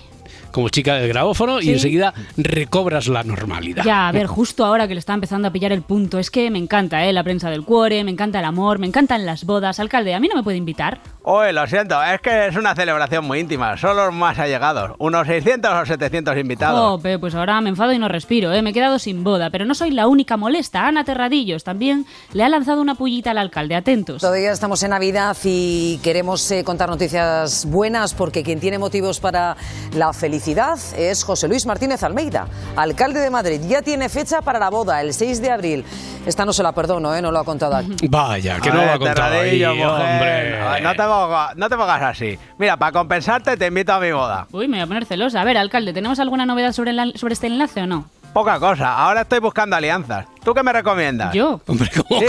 [0.58, 1.72] como chica del grabófono y Sí.
[1.74, 3.84] enseguida recobras la normalidad.
[3.86, 6.50] Ya, a ver, justo ahora que le está empezando a pillar el punto, es que
[6.50, 7.14] me encanta, ¿eh?
[7.14, 9.80] La prensa del cuore, me encanta el amor, me encantan las bodas.
[9.80, 11.00] Alcalde, ¿a mí no me puede invitar?
[11.22, 15.28] Oye, lo siento, es que es una celebración muy íntima, solo los más allegados, unos
[15.28, 16.80] 600 o 700 invitados.
[16.80, 18.64] Jope, pues ahora me enfado y no respiro, ¿eh?
[18.64, 20.88] Me he quedado sin boda, pero no soy la única molesta.
[20.88, 24.22] Ana Terradillos también le ha lanzado una pullita al alcalde, atentos.
[24.22, 29.56] Todavía estamos en Navidad y queremos eh, contar noticias buenas porque quien tiene motivos para
[29.94, 33.60] la felicidad es José Luis Martínez Almeida, alcalde de Madrid.
[33.68, 35.86] Ya tiene fecha para la boda, el 6 de abril.
[36.26, 37.22] Esta no se la perdono, ¿eh?
[37.22, 37.96] no lo ha contado aquí.
[38.10, 40.82] Vaya, que no A lo ha contado ahí, hombre.
[40.82, 42.40] No te, pongas, no te pongas así.
[42.58, 44.48] Mira, para compensarte te invito a mi boda.
[44.54, 45.42] Uy, me voy a poner celosa.
[45.42, 48.06] A ver, alcalde, ¿tenemos alguna novedad sobre, sobre este enlace o no?
[48.38, 50.28] Poca cosa, ahora estoy buscando alianzas.
[50.46, 51.34] ¿Tú qué me recomiendas?
[51.34, 51.60] ¿Yo?
[51.66, 52.22] Hombre, ¿cómo?
[52.22, 52.28] Sí,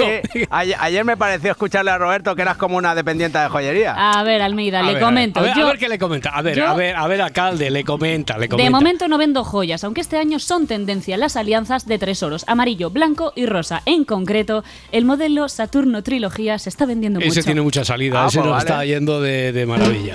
[0.49, 3.93] ayer, ayer me pareció escucharle a Roberto que eras como una dependiente de joyería.
[3.95, 5.41] A ver, Almeida, A le ver, a comento.
[5.43, 6.31] ver, a ver, yo, a ver qué le comenta.
[6.31, 8.65] A ver, yo- a ver, a ver, alcalde, le comenta, le comenta.
[8.65, 12.47] de momento no vendo joyas, aunque este año son tendencia las alianzas de tres oros,
[12.49, 13.83] amarillo, blanco y rosa.
[13.85, 17.43] En concreto, el modelo Saturno Trilogía se está vendiendo Ese mucho.
[17.45, 18.71] tiene mucha salida, Ah, ese pues nos vale.
[18.71, 20.15] está yendo de, de maravilla.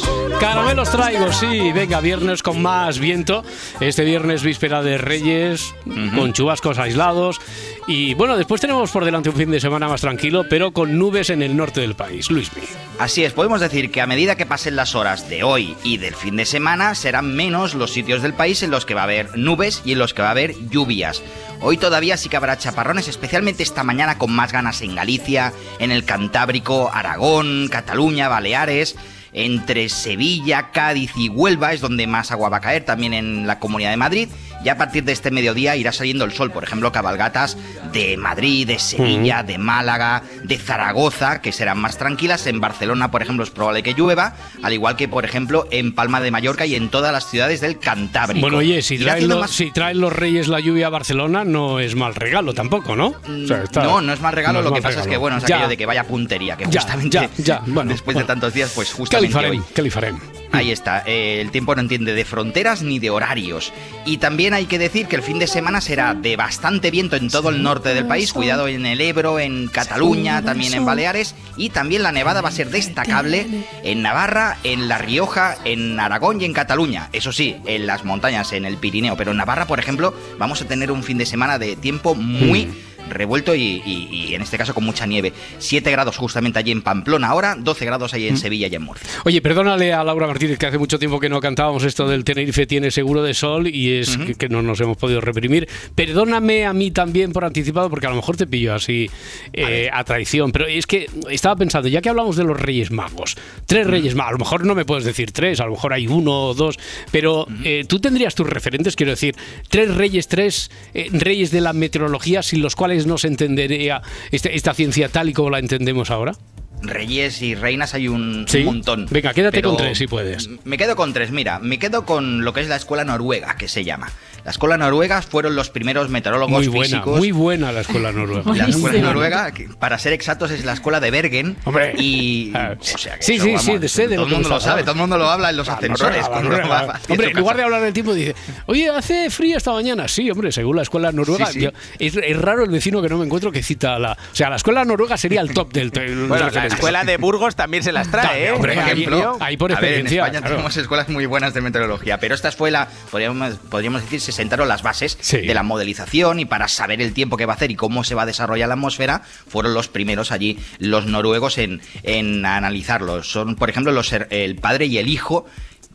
[0.51, 1.71] Caramelos traigo, sí.
[1.71, 3.41] Venga, viernes con más viento.
[3.79, 5.73] Este viernes víspera de Reyes,
[6.13, 7.39] con chubascos aislados.
[7.87, 11.29] Y bueno, después tenemos por delante un fin de semana más tranquilo, pero con nubes
[11.29, 12.29] en el norte del país.
[12.29, 12.63] Luismi.
[12.99, 16.15] Así es, podemos decir que a medida que pasen las horas de hoy y del
[16.15, 19.37] fin de semana, serán menos los sitios del país en los que va a haber
[19.37, 21.23] nubes y en los que va a haber lluvias.
[21.61, 25.91] Hoy todavía sí que habrá chaparrones, especialmente esta mañana con más ganas en Galicia, en
[25.91, 28.97] el Cantábrico, Aragón, Cataluña, Baleares.
[29.33, 33.59] Entre Sevilla, Cádiz y Huelva es donde más agua va a caer, también en la
[33.59, 34.29] Comunidad de Madrid.
[34.63, 37.57] Ya a partir de este mediodía irá saliendo el sol, por ejemplo, cabalgatas
[37.93, 42.45] de Madrid, de Sevilla, de Málaga, de Zaragoza, que serán más tranquilas.
[42.45, 46.21] En Barcelona, por ejemplo, es probable que llueva, al igual que, por ejemplo, en Palma
[46.21, 48.41] de Mallorca y en todas las ciudades del Cantábrico.
[48.41, 51.79] Bueno, oye, si traen, los, más- si traen los Reyes la lluvia a Barcelona, no
[51.79, 53.07] es mal regalo tampoco, ¿no?
[53.07, 55.07] O sea, está- no, no es más regalo, no es lo que mal pasa es
[55.07, 55.55] que, bueno, es Ya.
[55.55, 58.27] aquello de que vaya puntería, que justamente ya, ya, bueno, después bueno.
[58.27, 60.19] de tantos días, pues ¿Qué le justamente le farem?
[60.53, 63.71] Ahí está, eh, el tiempo no entiende de fronteras ni de horarios.
[64.05, 67.29] Y también hay que decir que el fin de semana será de bastante viento en
[67.29, 71.69] todo el norte del país, cuidado en el Ebro, en Cataluña, también en Baleares, y
[71.69, 73.47] también la nevada va a ser destacable
[73.83, 77.07] en Navarra, en La Rioja, en Aragón y en Cataluña.
[77.13, 80.65] Eso sí, en las montañas, en el Pirineo, pero en Navarra, por ejemplo, vamos a
[80.65, 82.67] tener un fin de semana de tiempo muy
[83.11, 85.33] revuelto y, y- y en este caso con mucha nieve.
[85.59, 89.07] 7 grados justamente allí en Pamplona ahora, 12 grados ahí en Sevilla y en Murcia.
[89.25, 92.65] Oye, perdónale a Laura Martínez que hace mucho tiempo que no cantábamos esto del Tenerife
[92.65, 95.67] tiene seguro de sol y es que, que no nos hemos podido reprimir.
[95.95, 99.09] Perdóname a mí también por anticipado porque a lo mejor te pillo así
[99.53, 103.37] eh, a, traición, pero es que estaba pensando, ya que hablamos de los Reyes Magos,
[103.65, 106.07] tres Reyes Magos, a lo mejor no me puedes decir tres, a lo mejor hay
[106.07, 106.79] uno o dos,
[107.11, 109.35] pero eh, tú tendrías tus referentes, quiero decir,
[109.69, 114.55] tres Reyes, tres eh, Reyes de la meteorología sin los cuales no se entendería este-
[114.55, 116.33] esta ciencia tal y como la entendemos ahora.
[116.81, 118.59] Reyes y reinas hay un, Sí.
[118.59, 119.05] un montón.
[119.09, 120.49] Venga, quédate Pero con tres si puedes.
[120.65, 123.67] Me quedo con tres, mira, me quedo con lo que es la escuela noruega, que
[123.67, 124.11] se llama.
[124.43, 127.17] La escuela noruega fueron los primeros meteorólogos Muy buena, físicos.
[127.19, 128.51] muy buena la escuela noruega.
[128.55, 131.57] La escuela noruega, que, para ser exactos, es la escuela de Bergen.
[131.99, 132.51] Y.
[132.55, 134.93] o sea, que Sí, eso, sí, vamos, sí, de- todo el mundo lo sabe, todo
[134.93, 136.27] el mundo lo habla en los La ascensores.
[136.27, 136.99] noruega, noruega.
[137.09, 138.33] Hombre, en lugar de hablar del tiempo, dice,
[138.65, 140.07] oye, hace frío esta mañana.
[140.07, 141.45] Sí, hombre, según la escuela noruega.
[141.45, 141.61] Sí, sí.
[141.61, 144.13] yo- es, es raro el vecino que no me encuentro que cita la.
[144.13, 145.91] O sea, la escuela noruega sería el top del.
[146.31, 146.70] Bueno, la.
[146.73, 148.53] Escuela de Burgos también se las trae, ¿eh?
[148.57, 150.55] Por ejemplo, ahí por a ver, en experiencia, España claro.
[150.55, 154.83] tenemos escuelas muy buenas de meteorología, pero esta escuela, podríamos, podríamos decir, se sentaron las
[154.83, 158.03] bases de la modelización y para saber el tiempo que va a hacer y cómo
[158.03, 163.31] se va a desarrollar la atmósfera, fueron los primeros allí, los noruegos, en, en analizarlos.
[163.31, 165.45] Son, por ejemplo, los, el padre y el hijo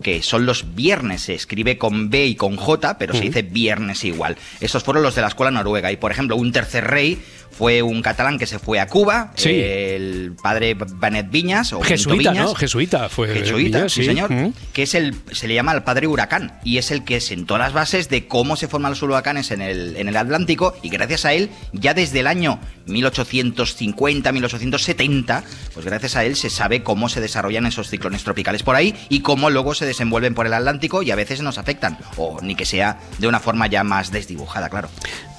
[0.02, 4.04] que son los viernes, se escribe con B y con J, pero se dice viernes
[4.04, 4.36] igual.
[4.60, 5.90] Estos fueron los de la escuela noruega.
[5.90, 7.18] Y, por ejemplo, un tercer rey
[7.56, 9.50] fue un catalán que se fue a Cuba, Sí.
[9.50, 12.54] el padre Benet Viñas, o Jesuita, Viñas, ¿no?
[12.54, 13.28] Jesuita fue.
[13.28, 14.06] Jesuita, Viñas, sí, sí.
[14.08, 14.30] señor.
[14.30, 14.52] Mm.
[14.72, 17.72] Que es el, se le llama el padre huracán y es el que sentó las
[17.72, 21.32] bases de cómo se forman los huracanes en el, en el Atlántico y gracias a
[21.32, 27.20] él, ya desde el año 1850, 1870, pues gracias a él se sabe cómo se
[27.20, 31.10] desarrollan esos ciclones tropicales por ahí y cómo luego se desenvuelven por el Atlántico y
[31.10, 34.88] a veces nos afectan, o ni que sea de una forma ya más desdibujada, claro.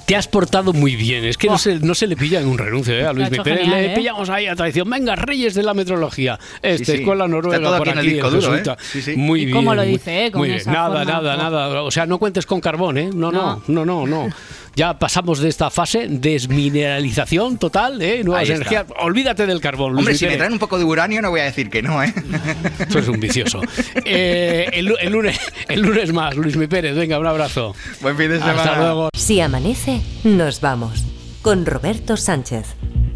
[0.08, 1.26] Te has portado muy bien.
[1.26, 3.04] Es que no, se, no se le pilla en un renuncio ¿eh?
[3.04, 3.58] a Luis Pérez.
[3.60, 3.94] genial, Le ¿eh?
[3.94, 4.88] pillamos ahí a traición.
[4.88, 6.38] Venga, reyes de la metrología.
[6.62, 6.98] Este, Sí, sí.
[7.00, 8.62] escuela noruega por aquí duro, ¿eh?
[8.80, 9.16] Sí, sí.
[9.16, 9.56] Muy ¿Y bien.
[9.58, 10.30] cómo lo muy- dice, eh?
[10.32, 10.60] Con muy bien.
[10.60, 11.82] esa Nada, forma, nada, nada.
[11.82, 13.10] O sea, no cuentes con carbón, ¿eh?
[13.14, 14.28] No, no, no, no, no.
[14.78, 18.22] Ya pasamos de esta fase desmineralización total, ¿eh?
[18.22, 18.84] Nuevas energías.
[19.00, 21.44] Olvídate del carbón, Luis Hombre, si me traen un poco de uranio no voy a
[21.46, 22.14] decir que no, ¿eh?
[22.88, 23.60] Tú eres un vicioso.
[24.04, 25.36] Eh, el, lu- el lunes,
[25.68, 26.94] el lunes más, Luis Mi Pérez.
[26.94, 27.74] Venga, un abrazo.
[28.02, 29.08] Buen fin de Hasta luego.
[29.14, 31.04] Si amanece, nos vamos.
[31.42, 32.64] Con Roberto Sánchez.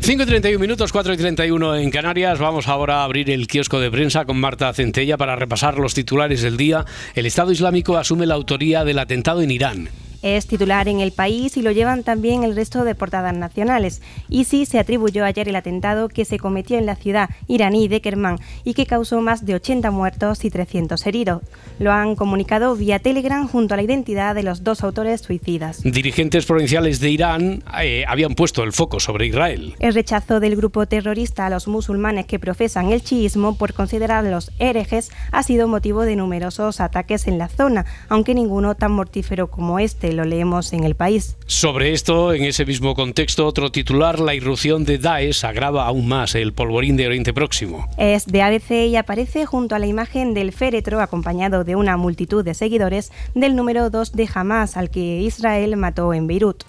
[0.01, 2.41] 5 y 31 minutos, 4 y 31 en Canarias.
[2.41, 6.43] Vamos ahora a abrir el kiosco de prensa con Marta Centella para repasar los titulares
[6.43, 6.85] del día.
[7.15, 9.89] El Estado Islámico asume la autoría del atentado en Irán.
[10.23, 14.01] Es titular en el país y lo llevan también el resto de portadas nacionales.
[14.29, 18.39] ISIS se atribuyó ayer el atentado que se cometió en la ciudad iraní de Kermán
[18.65, 21.43] y que causó más de 80 muertos y 300 heridos.
[21.79, 25.83] Lo han comunicado vía Telegram junto a la identidad de los dos autores suicidas.
[25.83, 29.75] Dirigentes provinciales de Irán eh, habían puesto el foco sobre Israel.
[29.81, 35.11] El rechazo del grupo terrorista a los musulmanes que profesan el chiismo por considerarlos herejes
[35.33, 40.12] ha sido motivo de numerosos ataques en la zona, aunque ninguno tan mortífero como este,
[40.13, 41.37] lo leemos en el país.
[41.47, 46.35] Sobre esto, en ese mismo contexto, otro titular, la irrupción de Daesh agrava aún más
[46.35, 47.89] el polvorín de Oriente Próximo.
[47.99, 52.45] Es de ABC y aparece junto a la imagen del féretro acompañado de una multitud
[52.45, 56.65] de seguidores del número 2 de Hamas al que Israel mató en Beirut.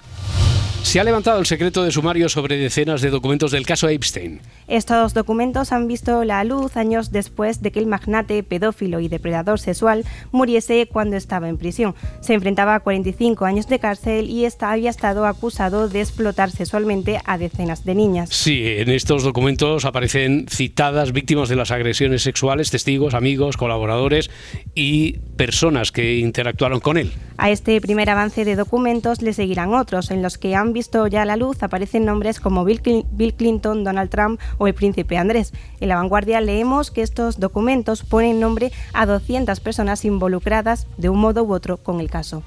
[0.83, 4.41] Se ha levantado el secreto de sumario sobre decenas de documentos del caso Epstein.
[4.67, 9.59] Estos documentos han visto la luz años después de que el magnate pedófilo y depredador
[9.59, 11.95] sexual muriese cuando estaba en prisión.
[12.19, 17.19] Se enfrentaba a 45 años de cárcel y esta había estado acusado de explotar sexualmente
[17.25, 18.29] a decenas de niñas.
[18.29, 24.29] Sí, en estos documentos aparecen citadas víctimas de las agresiones sexuales, testigos, amigos, colaboradores
[24.75, 27.13] y personas que interactuaron con él.
[27.37, 31.23] A este primer avance de documentos le seguirán otros, en los que han visto ya
[31.25, 35.53] la luz aparecen nombres como Bill, Clin- Bill Clinton, Donald Trump o el príncipe Andrés.
[35.79, 41.19] En la vanguardia leemos que estos documentos ponen nombre a 200 personas involucradas de un
[41.19, 42.43] modo u otro con el caso.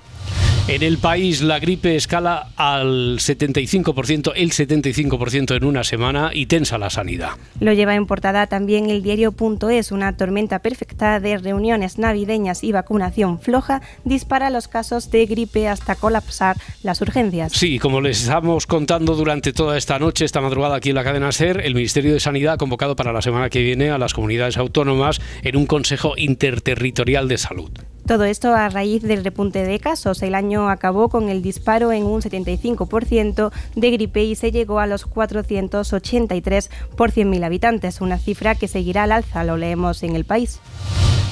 [0.68, 6.76] En el país la gripe escala al 75%, el 75% en una semana y tensa
[6.76, 7.30] la sanidad.
[7.60, 13.38] Lo lleva en portada también el diario.es, una tormenta perfecta de reuniones navideñas y vacunación
[13.38, 17.52] floja dispara los casos de gripe hasta colapsar las urgencias.
[17.52, 21.30] Sí, como les estamos contando durante toda esta noche, esta madrugada aquí en la cadena
[21.30, 24.56] SER, el Ministerio de Sanidad ha convocado para la semana que viene a las comunidades
[24.56, 27.70] autónomas en un Consejo Interterritorial de Salud.
[28.06, 30.22] Todo esto a raíz del repunte de casos.
[30.22, 34.86] El año acabó con el disparo en un 75% de gripe y se llegó a
[34.86, 40.24] los 483 por 100.000 habitantes, una cifra que seguirá al alza, lo leemos en el
[40.24, 40.60] país.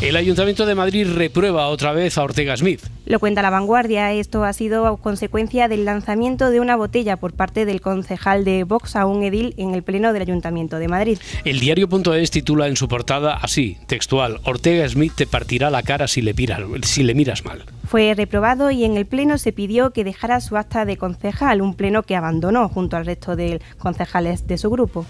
[0.01, 2.81] El Ayuntamiento de Madrid reprueba otra vez a Ortega Smith.
[3.07, 4.13] Lo cuenta la vanguardia.
[4.13, 8.97] Esto ha sido consecuencia del lanzamiento de una botella por parte del concejal de Vox
[8.97, 11.19] a un edil en el Pleno del Ayuntamiento de Madrid.
[11.45, 16.23] El diario.es titula en su portada así, textual, Ortega Smith te partirá la cara si
[16.23, 17.65] le, miras, si le miras mal.
[17.87, 21.75] Fue reprobado y en el Pleno se pidió que dejara su acta de concejal, un
[21.75, 25.07] Pleno que abandonó junto al resto de concejales de su grupo.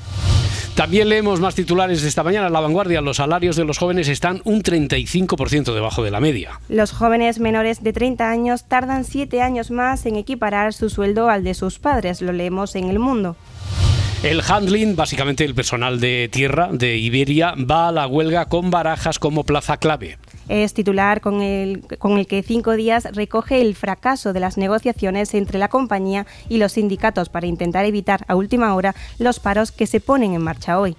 [0.75, 2.51] También leemos más titulares de esta mañana.
[2.51, 6.59] La vanguardia, los salarios de los jóvenes están un 35% debajo de la media.
[6.69, 11.45] Los jóvenes menores de 30 años tardan 7 años más en equiparar su sueldo al
[11.45, 12.23] de sus padres.
[12.23, 13.37] Lo leemos en El Mundo.
[14.25, 19.21] El handling, básicamente el personal de tierra de Iberia, va a la huelga con barajas
[19.21, 20.19] como plaza clave.
[20.49, 25.35] Es titular con el, con el que cinco días recoge el fracaso de las negociaciones
[25.35, 29.87] entre la compañía y los sindicatos para intentar evitar a última hora los paros que
[29.87, 30.97] se ponen en marcha hoy.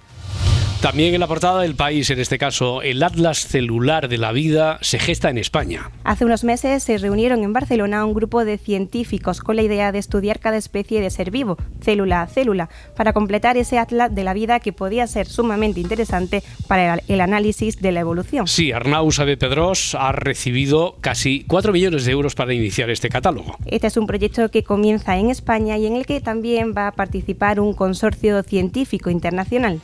[0.80, 4.78] También en la portada del país, en este caso, el Atlas Celular de la Vida
[4.82, 5.90] se gesta en España.
[6.04, 9.98] Hace unos meses se reunieron en Barcelona un grupo de científicos con la idea de
[9.98, 14.34] estudiar cada especie de ser vivo, célula a célula, para completar ese Atlas de la
[14.34, 18.46] vida que podía ser sumamente interesante para el análisis de la evolución.
[18.46, 23.56] Sí, Arnau Sabe Pedros ha recibido casi 4 millones de euros para iniciar este catálogo.
[23.64, 26.92] Este es un proyecto que comienza en España y en el que también va a
[26.92, 29.80] participar un consorcio científico internacional.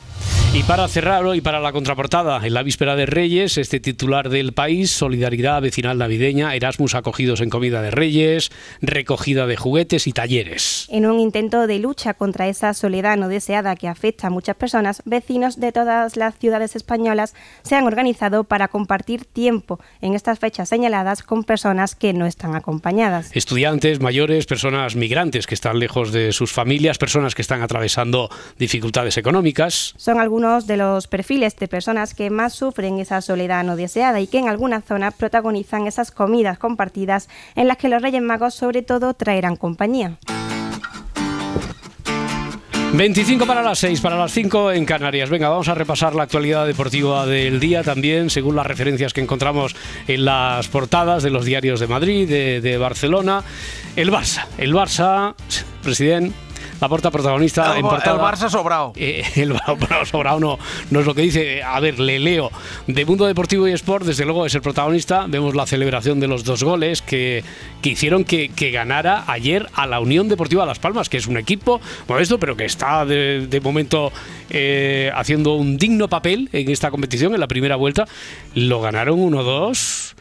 [0.54, 4.52] Y para cerrar hoy, para la contraportada, en la víspera de Reyes, este titular del
[4.52, 10.86] país, Solidaridad Vecinal Navideña, Erasmus acogidos en comida de Reyes, recogida de juguetes y talleres.
[10.90, 15.02] En un intento de lucha contra esa soledad no deseada que afecta a muchas personas,
[15.06, 20.68] vecinos de todas las ciudades españolas se han organizado para compartir tiempo en estas fechas
[20.68, 23.30] señaladas con personas que no están acompañadas.
[23.34, 29.16] Estudiantes, mayores, personas migrantes que están lejos de sus familias, personas que están atravesando dificultades
[29.16, 29.94] económicas.
[29.96, 34.28] Son algunos de los perfiles de personas que más sufren esa soledad no deseada y
[34.28, 38.82] que en algunas zonas protagonizan esas comidas compartidas en las que los Reyes Magos sobre
[38.82, 40.18] todo traerán compañía.
[42.94, 45.30] 25 para las 6, para las 5 en Canarias.
[45.30, 49.74] Venga, vamos a repasar la actualidad deportiva del día también, según las referencias que encontramos
[50.06, 53.42] en las portadas de los diarios de Madrid, de, de Barcelona.
[53.96, 55.34] El Barça, el Barça,
[55.82, 56.34] presidente,
[56.82, 58.16] la porta protagonista el, en portada.
[58.16, 58.92] El Barça sobrado.
[58.96, 60.58] Eh, el Barça sobrado no,
[60.90, 61.62] no es lo que dice.
[61.62, 62.50] A ver, le leo.
[62.88, 65.26] De Mundo Deportivo y Sport, desde luego es el protagonista.
[65.28, 67.44] Vemos la celebración de los dos goles que,
[67.82, 71.36] que hicieron que, que, ganara ayer a la Unión Deportiva Las Palmas, que es un
[71.36, 74.10] equipo modesto, pero que está de, de momento
[74.50, 78.08] eh, haciendo un digno papel en esta competición, en la primera vuelta.
[78.56, 80.14] Lo ganaron 1-2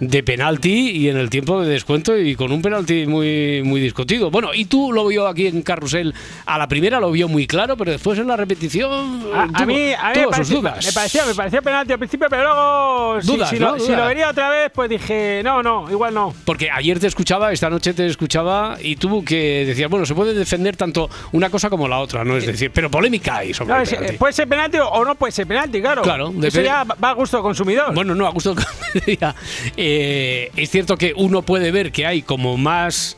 [0.00, 4.30] de penalti y en el tiempo de descuento y con un penalti muy, muy discutido.
[4.30, 6.14] Bueno, y tú lo vio aquí en Carrusel,
[6.46, 8.90] a la primera lo vio muy claro, pero después en la repetición
[9.34, 10.86] a, tuvo, a mí, a mí me, pareció, dudas.
[10.86, 13.72] me parecía me parecía penalti al principio, pero luego Dudas, si, si ¿no?
[13.72, 13.98] lo, si Dudas.
[14.00, 16.34] lo vería otra vez, pues dije, no, no, igual no.
[16.44, 20.32] Porque ayer te escuchaba, esta noche te escuchaba y tú que decías, bueno, se puede
[20.34, 22.36] defender tanto una cosa como la otra, ¿no?
[22.36, 24.16] Es decir, pero polémica hay sobre No, el es- penalti.
[24.16, 26.02] puede ser penalti o no puede ser penalti, claro.
[26.02, 27.92] Claro, Eso ya va a gusto consumidor.
[27.94, 28.54] Bueno, no, a gusto
[28.92, 29.34] consumidor.
[29.90, 33.16] Eh, es cierto que uno puede ver que hay como más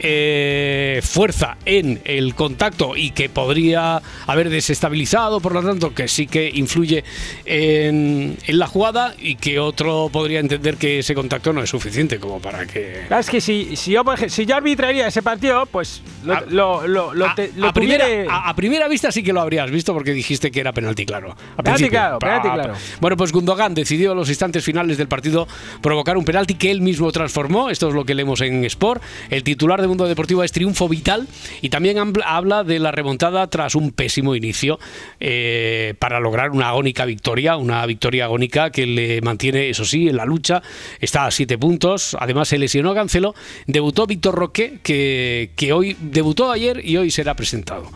[0.00, 6.26] eh, fuerza en el contacto y que podría haber desestabilizado, por lo tanto, que sí
[6.26, 7.04] que influye
[7.44, 12.18] en, en la jugada y que otro podría entender que ese contacto no es suficiente
[12.18, 13.02] como para que...
[13.10, 17.14] Es que si, si, yo, por si yo arbitraría ese partido, pues lo, lo, lo,
[17.14, 19.92] lo, te- lo a, primera, tuviera- a, a primera vista sí que lo habrías visto
[19.94, 21.36] porque dijiste que era penalti claro.
[21.56, 22.74] Al Penalti claro, penalti claro.
[23.00, 25.46] Bueno, pues Gundogan decidió en los instantes finales del partido
[25.82, 27.70] provocar un penalti que él mismo transformó.
[27.70, 29.02] Esto es lo que leemos en Sport.
[29.30, 31.26] El titular de Mundo Deportivo es triunfo vital
[31.62, 34.78] y también habla de la remontada tras un pésimo inicio
[35.20, 40.16] eh, para lograr una agónica victoria, una victoria agónica que le mantiene, eso sí, en
[40.16, 40.62] la lucha.
[41.00, 42.16] Está a siete puntos.
[42.18, 43.34] Además, se lesionó Cancelo.
[43.66, 47.90] Debutó Víctor Roque, que, que hoy debutó ayer y hoy será presentado.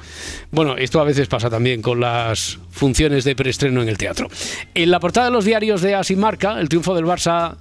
[0.51, 4.29] Bueno, esto a veces pasa también con las funciones de preestreno en el teatro.
[4.75, 7.57] En la portada de los diarios de Así Marca, el triunfo del Barça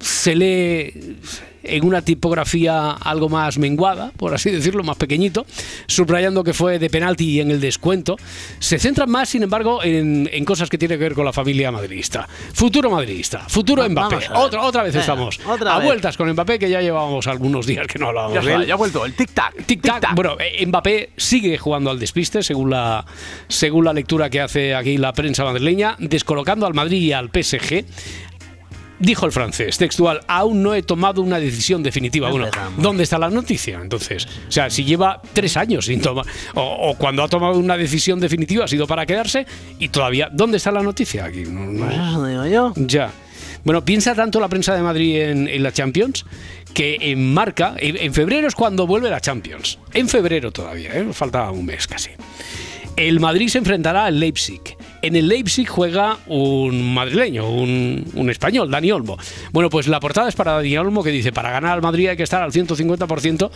[0.00, 1.18] se lee
[1.62, 5.46] en una tipografía algo más menguada, por así decirlo, más pequeñito,
[5.86, 8.16] subrayando que fue de penalti y en el descuento.
[8.58, 11.70] Se centran más, sin embargo, en, en cosas que tienen que ver con la familia
[11.72, 12.28] madridista.
[12.52, 14.16] Futuro madridista, futuro Va- Mbappé.
[14.34, 15.86] Otra, otra vez Venga, estamos otra a vez.
[15.86, 18.66] vueltas con Mbappé, que ya llevábamos algunos días que no hablábamos Ya de él.
[18.66, 19.66] ya ha vuelto el tic-tac.
[19.66, 20.14] Tic-tac.
[20.14, 23.04] Bueno, eh, Mbappé sigue jugando al despiste, según la,
[23.48, 27.84] según la lectura que hace aquí la prensa madrileña, descolocando al Madrid y al PSG.
[29.00, 32.30] Dijo el francés, textual, aún no he tomado una decisión definitiva.
[32.30, 33.78] Bueno, ¿dónde está la noticia?
[33.80, 37.76] Entonces, o sea, si lleva tres años sin tomar, o, o cuando ha tomado una
[37.76, 39.46] decisión definitiva ha sido para quedarse,
[39.78, 41.26] y todavía, ¿dónde está la noticia?
[41.26, 42.72] Aquí, no- no- Pues eso digo yo.
[42.76, 43.12] ya.
[43.64, 46.24] Bueno, piensa tanto la prensa de Madrid en, en la Champions
[46.74, 49.78] que en marca, en, en febrero es cuando vuelve la Champions.
[49.92, 51.06] En febrero todavía, ¿eh?
[51.12, 52.10] falta un mes casi.
[52.96, 54.60] El Madrid se enfrentará al Leipzig.
[55.00, 59.16] En el Leipzig juega un madrileño, un, un español, Dani Olmo.
[59.52, 62.16] Bueno, pues la portada es para Dani Olmo que dice, para ganar al Madrid hay
[62.16, 63.50] que estar al 150%.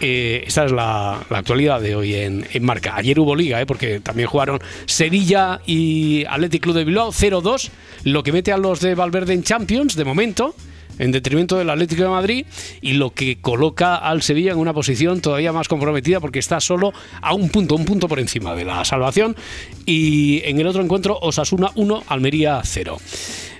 [0.00, 2.94] Eh, esta es la, la actualidad de hoy en, en marca.
[2.96, 3.66] Ayer hubo liga, ¿eh?
[3.66, 7.70] porque también jugaron Sevilla y Athletic Club de Bilbao 0-2,
[8.04, 10.54] lo que mete a los de Valverde en Champions de momento
[10.98, 12.46] en detrimento del Atlético de Madrid
[12.80, 16.92] y lo que coloca al Sevilla en una posición todavía más comprometida porque está solo
[17.20, 19.36] a un punto, un punto por encima de la salvación
[19.84, 22.96] y en el otro encuentro Osasuna 1, Almería 0.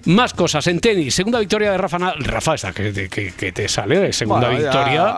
[0.06, 1.98] Más cosas en tenis, segunda victoria de Rafa.
[2.18, 5.16] Rafa, esta que, te- que- que te sale, segunda Bueno, ya victoria.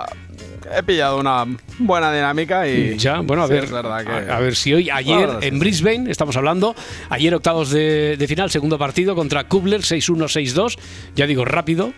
[0.77, 1.45] He pillado una
[1.79, 2.97] buena dinámica y.
[2.99, 5.55] Ya, bueno, a sí, ver, es verdad que- a, a ver si hoy, ayer en
[5.55, 5.59] sí.
[5.61, 6.75] Brisbane, estamos hablando,
[7.11, 10.79] ayer octavos de, de final, segundo partido contra Kubler, 6-1, 6-2,
[11.15, 11.93] ya digo, rápido,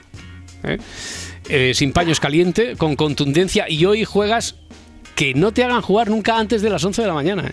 [0.64, 0.78] ¿eh?
[1.48, 4.56] Eh, sin paños caliente, con contundencia, y hoy juegas
[5.16, 7.52] que no te hagan jugar nunca antes de las 11 de la mañana, ¿eh?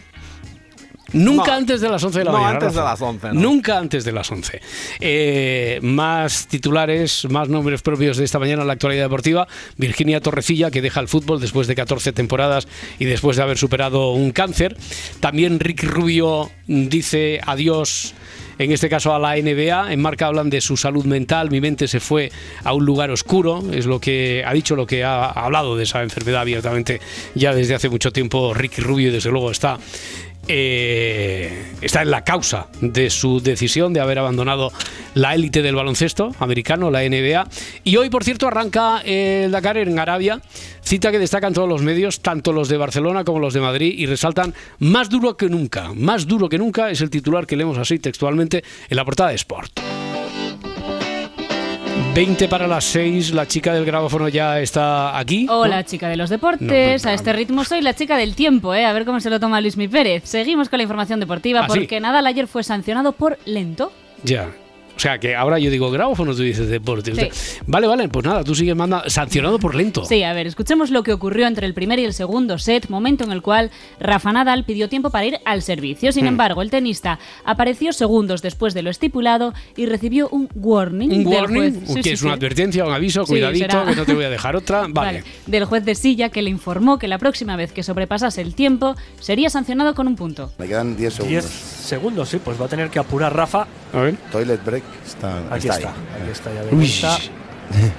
[1.13, 2.53] Nunca No, antes de las 11 de la no, mañana.
[2.55, 3.33] antes de las 11, ¿no?
[3.39, 4.61] Nunca antes de las 11.
[4.99, 9.47] Eh, más titulares, más nombres propios de esta mañana en la actualidad deportiva.
[9.77, 12.67] Virginia Torrecilla, que deja el fútbol después de 14 temporadas
[12.99, 14.75] y después de haber superado un cáncer.
[15.19, 18.13] También Rick Rubio dice adiós.
[18.59, 21.87] En este caso a la NBA, en marca hablan de su salud mental, mi mente
[21.87, 22.31] se fue
[22.63, 26.01] a un lugar oscuro, es lo que ha dicho, lo que ha hablado de esa
[26.01, 26.99] enfermedad abiertamente
[27.35, 29.77] ya desde hace mucho tiempo Ricky Rubio y desde luego está
[30.47, 34.71] eh, está en la causa de su decisión de haber abandonado
[35.13, 37.47] la élite del baloncesto americano, la NBA.
[37.83, 40.41] Y hoy, por cierto, arranca el Dakar en Arabia,
[40.81, 44.05] cita que destacan todos los medios, tanto los de Barcelona como los de Madrid, y
[44.05, 47.99] resaltan más duro que nunca, más duro que nunca es el titular que leemos así
[47.99, 49.96] textualmente en la portada de Sport.
[52.13, 55.45] 20 para las 6, la chica del grabófono ya está aquí.
[55.45, 55.59] ¿no?
[55.59, 57.03] Hola, chica de los deportes.
[57.03, 58.85] No, a este ritmo soy la chica del tiempo, ¿eh?
[58.85, 60.23] A ver cómo se lo toma Luis Mi Pérez.
[60.25, 61.79] Seguimos con la información deportiva Ah, sí.
[61.79, 63.91] porque Nadal ayer fue sancionado por lento.
[64.23, 64.49] Ya.
[64.97, 67.13] O sea, que ahora yo digo grabófono, tú dices deporte.
[67.31, 67.59] Sí.
[67.67, 70.03] Vale, vale, pues nada, tú sigues manda sancionado por lento.
[70.05, 73.23] Sí, a ver, escuchemos lo que ocurrió entre el primer y el segundo set, momento
[73.23, 73.69] en el cual
[73.99, 76.11] Rafa Nadal pidió tiempo para ir al servicio.
[76.11, 76.29] Sin Hmm.
[76.29, 81.11] embargo, el tenista apareció segundos después de lo estipulado y recibió un warning.
[81.11, 81.73] Un del warning, juez.
[81.89, 83.85] Sí, que sí, es una advertencia, un aviso, Sí, cuidadito, será.
[83.85, 84.81] que no te voy a dejar otra.
[84.89, 84.93] Vale.
[85.19, 88.55] Vale, del juez de silla que le informó que la próxima vez que sobrepasase el
[88.55, 90.51] tiempo sería sancionado con un punto.
[90.57, 91.45] Me quedan 10 10 segundos.
[91.51, 93.67] segundos, sí, pues va a tener que apurar Rafa.
[93.97, 94.15] A ver.
[94.31, 94.83] Toilet break.
[95.05, 96.21] Está, Aquí está está, ahí.
[96.21, 96.75] aquí está ya de Uy.
[97.01, 97.17] vuelta.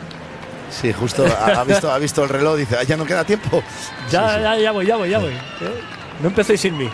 [0.71, 3.63] Sí, justo ha, ha visto, ha visto el reloj, dice, "Ah, ya no queda tiempo.
[4.11, 4.43] Ya, Sí, sí.
[4.43, 5.33] ya, ya voy, ya voy, ya voy.
[5.33, 5.81] ¿eh?
[6.21, 6.91] No empecéis sin mí.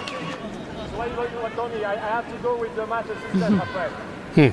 [4.37, 4.51] Hmm.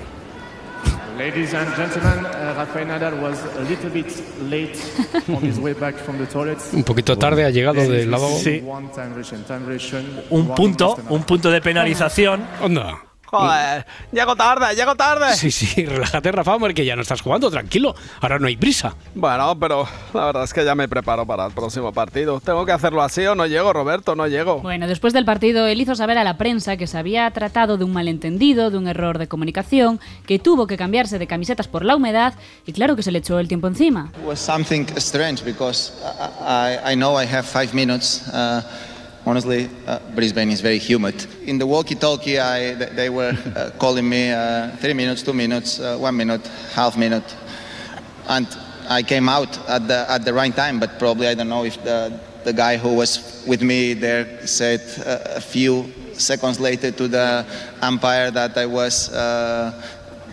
[1.17, 4.07] Ladies and gentlemen, uh, Rafael Nadal was a little bit
[4.49, 4.77] late
[5.27, 6.57] on his way back from the toilet.
[6.73, 8.37] Un poquito tarde ha llegado del lavabo.
[8.39, 8.63] Sí.
[10.31, 12.43] Un punto, un punto de penalización.
[12.61, 12.97] Onda.
[13.31, 15.33] Joder, llego tarde, llego tarde.
[15.35, 17.95] Sí, sí, relájate, Rafa, porque ya no estás jugando, tranquilo.
[18.19, 18.93] Ahora no hay prisa.
[19.15, 22.41] Bueno, pero la verdad es que ya me preparo para el próximo partido.
[22.41, 24.15] ¿Tengo que hacerlo así o no llego, Roberto?
[24.17, 24.59] No llego.
[24.59, 27.85] Bueno, después del partido, él hizo saber a la prensa que se había tratado de
[27.85, 31.95] un malentendido, de un error de comunicación, que tuvo que cambiarse de camisetas por la
[31.95, 32.33] humedad
[32.65, 34.11] y claro que se le echó el tiempo encima.
[34.19, 35.93] It was something strange because
[36.41, 38.23] I, I, I know I have five minutes.
[38.27, 38.61] Uh,
[39.25, 41.25] honestly, uh, Brisbane is very humid.
[41.45, 45.97] In the walkie-talkie, I, they were uh, calling me uh, three minutes, two minutes, uh,
[45.97, 47.35] one minute, half minute,
[48.29, 48.47] and
[48.89, 50.79] I came out at the at the right time.
[50.79, 54.81] But probably I don't know if the the guy who was with me there said
[55.05, 57.45] uh, a few seconds later to the
[57.81, 59.09] umpire that I was.
[59.11, 59.71] Uh,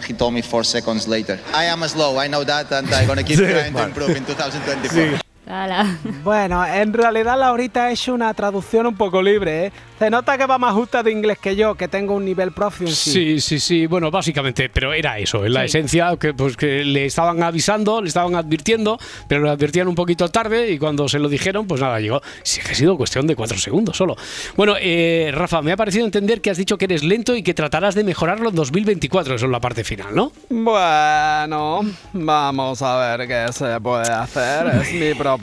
[0.07, 1.39] he told me four seconds later.
[1.53, 5.28] I am slow, I know that, and I'm gonna keep trying to improve in 2024.
[5.49, 5.97] Ala.
[6.25, 9.73] Bueno, en realidad Laurita ha hecho una traducción un poco libre, ¿eh?
[9.99, 13.11] Se nota que va más justa de inglés que yo, que tengo un nivel proficiency.
[13.11, 15.67] Sí, sí, sí, bueno, básicamente, pero era eso, en la Sí.
[15.67, 20.29] esencia, que, pues, que le estaban avisando, le estaban advirtiendo, pero lo advertían un poquito
[20.29, 22.21] tarde y cuando se lo dijeron, pues nada, llegó.
[22.45, 24.17] Sí, que ha sido cuestión de cuatro segundos solo.
[24.57, 27.55] Bueno, eh, Rafa, me ha parecido entender que has dicho que eres lento y que
[27.55, 30.31] tratarás de mejorarlo en 2024, eso es la parte final, ¿no?
[30.51, 31.81] Bueno,
[32.13, 34.67] vamos a ver qué se puede hacer.
[34.83, 35.38] Es mi propósito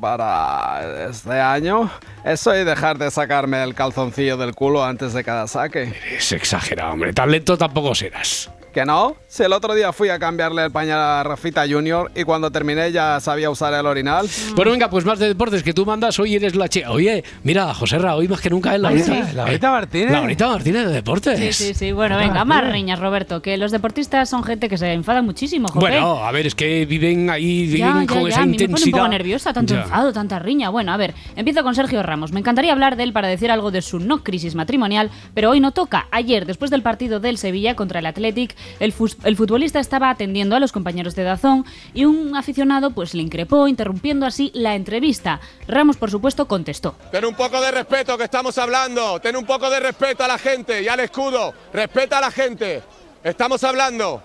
[0.00, 1.90] para este año.
[2.24, 5.94] Eso y dejar de sacarme el calzoncillo del culo antes de cada saque.
[6.16, 8.50] Es exagerado, hombre, tan lento tampoco serás.
[8.72, 9.16] ¿Que no?
[9.26, 12.92] Si el otro día fui a cambiarle el pañal a Rafita Junior y cuando terminé
[12.92, 14.28] ya sabía usar el orinal.
[14.54, 16.90] Bueno, venga, pues más de deportes que tú mandas, hoy eres la chica.
[16.92, 20.12] Oye, mira, José Ra, hoy más que nunca es la Sí, Laurita Martínez.
[20.12, 21.38] Laurita Martínez de deportes.
[21.38, 21.92] Sí, sí, sí.
[21.92, 23.42] Bueno, venga, más riñas, Roberto.
[23.42, 25.68] Que los deportistas son gente que se enfadan muchísimo.
[25.74, 28.52] Bueno, a ver, es que viven ahí, viven Ya, ya, con ya, esa a mí
[28.52, 28.98] me pone un intensidad.
[28.98, 29.82] poco nerviosa, tanto Ya.
[29.82, 30.70] enfado, tanta riña.
[30.70, 32.30] Bueno, a ver, empiezo con Sergio Ramos.
[32.32, 35.58] Me encantaría hablar de él para decir algo de su no crisis matrimonial, pero hoy
[35.60, 36.06] no toca.
[36.12, 40.72] Ayer, después del partido del Sevilla contra el Athletic, el, futbolista estaba atendiendo a los
[40.72, 45.40] compañeros de Dazón y un aficionado pues le increpó, interrumpiendo así la entrevista.
[45.66, 46.94] Ramos, por supuesto, contestó.
[47.10, 49.20] Ten un poco de respeto que estamos hablando.
[49.20, 51.52] Ten un poco de respeto a la gente y al escudo.
[51.72, 52.82] Respeta a la gente.
[53.22, 54.22] Estamos hablando.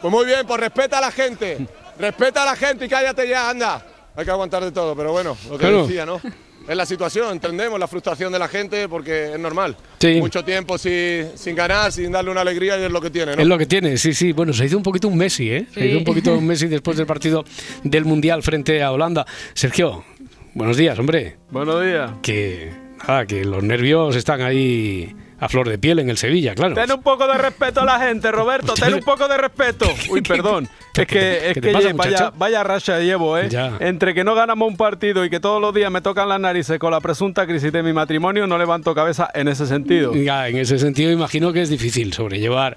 [0.00, 1.66] Pues muy bien, pues respeta a la gente.
[1.98, 3.86] Respeta a la gente y cállate ya, anda.
[4.16, 5.86] Hay que aguantar de todo, pero bueno, lo que Claro.
[5.86, 6.20] decía, ¿no?
[6.66, 9.76] Es la situación, entendemos la frustración de la gente porque es normal.
[9.98, 10.14] Sí.
[10.14, 13.42] Mucho tiempo sin, sin ganar, sin darle una alegría y es lo que tiene, ¿no?
[13.42, 14.32] Es lo que tiene, sí, sí.
[14.32, 15.66] Bueno, se hizo un poquito un Messi, ¿eh?
[15.74, 15.86] Se Sí.
[15.88, 17.44] hizo un poquito un Messi después del partido
[17.82, 19.26] del Mundial frente a Holanda.
[19.52, 20.04] Sergio,
[20.54, 21.36] buenos días, hombre.
[21.50, 22.12] Buenos días.
[22.22, 22.72] Que,
[23.06, 26.74] nada, que los nervios están ahí a flor de piel en el Sevilla, claro.
[26.74, 28.74] Ten un poco de respeto a la gente, Roberto.
[28.80, 29.86] Ten un poco de respeto.
[30.10, 30.68] Uy, perdón.
[30.96, 33.48] Es que, es ¿Qué que te pasa, ye- vaya, vaya racha llevo, ¿eh?
[33.48, 33.76] Ya.
[33.80, 36.78] Entre que no ganamos un partido y que todos los días me tocan las narices
[36.78, 40.14] con la presunta crisis de mi matrimonio, no levanto cabeza en ese sentido.
[40.14, 42.76] Ya, en ese sentido imagino que es difícil sobrellevar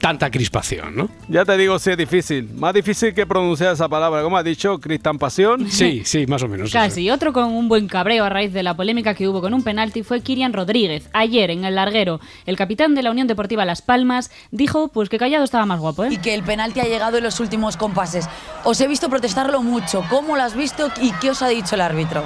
[0.00, 1.08] tanta crispación, ¿no?
[1.28, 2.48] Ya te digo si es difícil.
[2.54, 4.22] Más difícil que pronunciar esa palabra.
[4.22, 4.78] ¿Cómo has dicho?
[4.80, 5.66] Cristian Pasión.
[5.76, 6.72] Sí, sí, más o menos.
[6.72, 7.10] Casi.
[7.10, 10.02] Otro con un buen cabreo a raíz de la polémica que hubo con un penalti
[10.02, 11.08] fue Kirian Rodríguez.
[11.12, 15.18] Ayer, en el larguero, el capitán de la Unión Deportiva Las Palmas dijo pues que
[15.18, 16.08] Callado estaba más guapo, ¿eh?
[16.10, 18.28] y que el penalti ha llegado en los últimos compases.
[18.64, 20.04] Os he visto protestarlo mucho.
[20.10, 22.24] ¿Cómo lo has visto y qué os ha dicho el árbitro?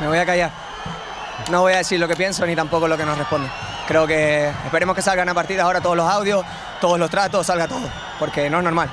[0.00, 0.50] Me voy a callar.
[1.50, 3.48] No voy a decir lo que pienso ni tampoco lo que nos responde.
[3.86, 6.44] Creo que esperemos que salgan a partir de ahora todos los audios,
[6.80, 7.88] todos los tratos, salga todo,
[8.18, 8.90] porque no es normal.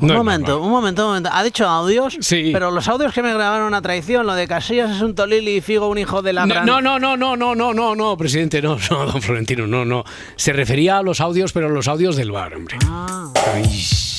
[0.00, 1.30] Un momento, un momento, un momento.
[1.32, 2.16] ¿Ha dicho audios?
[2.20, 2.50] Sí.
[2.52, 5.60] Pero los audios que me grabaron a traición, lo de Casillas es un tolili y
[5.60, 6.64] Figo un hijo de la no.
[6.64, 10.04] No, no, no, no, no, no, no, no, presidente, no, no, don Florentino, no, no.
[10.36, 12.78] Se refería a los audios, pero a los audios del bar, hombre.
[12.86, 13.32] Ah.
[13.54, 14.09] Ay.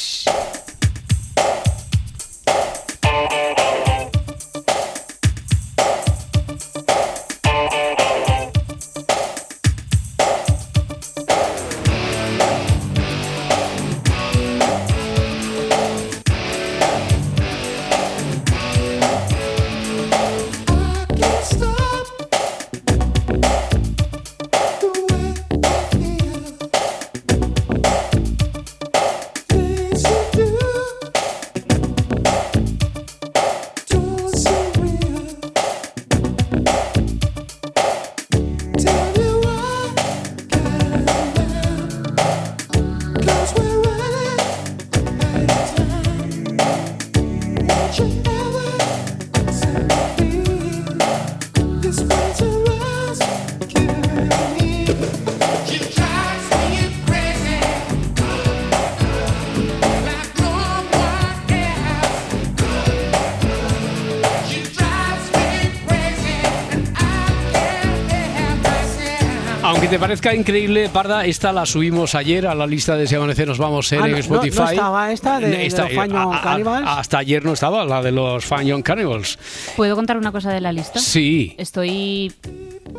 [70.11, 73.93] Parezca increíble, Parda, esta la subimos ayer a la lista de Si Amanece Nos Vamos
[73.93, 74.57] Ah, en no- no- Spotify.
[74.59, 76.87] no estaba esta de- de Esta- los Fun Young a- a- Cannibals?
[76.89, 79.39] Hasta ayer no estaba, la de los Fan Young Cannibals.
[79.77, 80.99] ¿Puedo contar una cosa de la lista?
[80.99, 81.55] Sí.
[81.57, 82.33] Estoy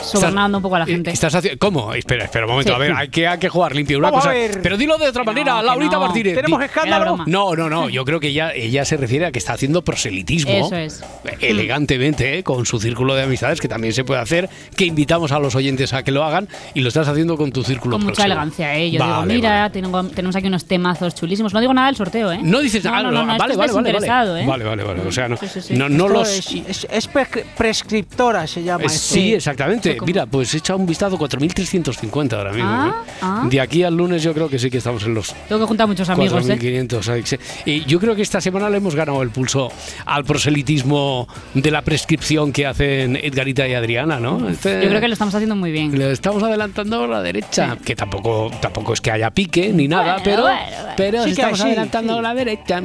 [0.01, 1.11] sobornando un poco a la gente.
[1.11, 1.93] Estás haci- ¿Cómo?
[1.95, 2.70] Espera, espera un momento.
[2.72, 2.74] Sí.
[2.76, 3.99] A ver, hay que, hay que jugar limpio.
[3.99, 4.38] Una Vamos a cosa.
[4.38, 4.61] ver.
[4.62, 6.01] Pero dilo de otra manera, que Laurita no.
[6.03, 6.34] Martínez.
[6.34, 7.18] ¿Tenemos escándalo?
[7.26, 7.88] No, no, no.
[7.88, 10.53] Yo creo que ella, ella se refiere a que está haciendo proselitismo.
[10.53, 11.03] Eso es.
[11.40, 12.43] Elegantemente, ¿eh?
[12.43, 15.93] con su círculo de amistades, que también se puede hacer, que invitamos a los oyentes
[15.93, 18.26] a que lo hagan, y lo estás haciendo con tu círculo Con mucha próximo.
[18.26, 18.90] elegancia, ¿eh?
[18.90, 21.53] Yo Vale, digo, mira, tengo- tenemos aquí unos temazos chulísimos.
[21.53, 22.38] No digo nada del sorteo, ¿eh?
[22.43, 23.90] No dices no, nada, no, no, no, vale, vale, vale.
[24.43, 24.47] ¿eh?
[24.47, 25.01] Vale, vale, vale.
[25.03, 25.74] O sea, no, Sí, sí, sí.
[25.74, 26.28] no, no los.
[26.28, 27.26] Es, es- es pre-
[27.57, 28.84] prescriptora, se llama.
[28.84, 28.99] Eh, esto.
[30.07, 32.68] Mira, pues he echado un vistazo 4.350 ahora mismo.
[32.70, 33.11] Ah, ¿eh?
[33.22, 33.47] ah.
[33.49, 35.87] De aquí al lunes yo creo que sí que estamos en los Tengo que juntar
[35.87, 36.59] muchos amigos, ¿eh?
[36.59, 37.09] 4.500.
[37.09, 37.41] Alex, ¿eh?
[37.66, 39.70] Y yo creo que esta semana le hemos ganado el pulso
[40.07, 44.49] al proselitismo de la prescripción que hacen Edgarita y Adriana, ¿no?
[44.49, 45.97] Este- Yo creo que lo estamos haciendo muy bien.
[45.99, 50.14] le estamos adelantando a la derecha, que tampoco tampoco es que haya pique ni nada,
[50.14, 50.89] Bueno, pero, bueno, bueno.
[50.97, 52.80] pero Sí estamos sí, adelantando a la derecha.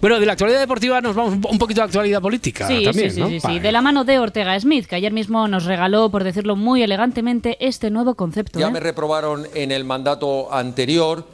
[0.00, 3.10] Bueno, de la actualidad deportiva nos vamos un poquito a la actualidad política Sí, también,
[3.10, 3.58] sí, sí, sí.
[3.58, 7.56] De la mano de Ortega Smith, que ayer mismo nos regaló, por decirlo muy elegantemente,
[7.60, 8.58] este nuevo concepto.
[8.58, 8.70] Ya ¿eh?
[8.70, 11.24] me reprobaron en el mandato anterior.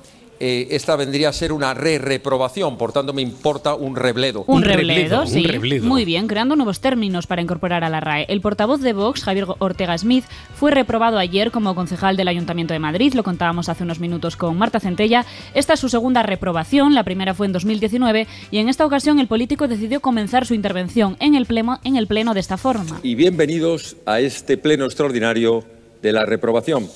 [0.41, 4.45] Eh, esta vendría a ser una re-reprobación, por tanto me importa un rebledo.
[4.47, 5.47] Un, rebledo, sí.
[5.83, 8.27] Muy bien, creando nuevos términos para incorporar a la RAE.
[8.29, 10.25] El portavoz de Vox, Javier Ortega Smith,
[10.55, 13.15] fue reprobado ayer como concejal del Ayuntamiento de Madrid.
[13.15, 15.25] Lo contábamos hace unos minutos con Marta Centella.
[15.55, 16.95] Esta es su segunda reprobación.
[16.95, 21.17] La primera fue en 2019 y en esta ocasión el político decidió comenzar su intervención
[21.21, 23.01] en el pleno, en el pleno de esta forma.
[23.03, 25.65] y bienvenidos a este pleno extraordinario
[26.03, 26.89] de la reprobación.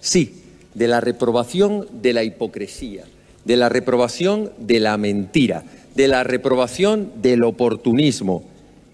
[0.00, 0.47] Sí,
[0.78, 3.04] de la reprobación de la hipocresía,
[3.44, 5.64] de la reprobación de la mentira,
[5.96, 8.44] de la reprobación del oportunismo.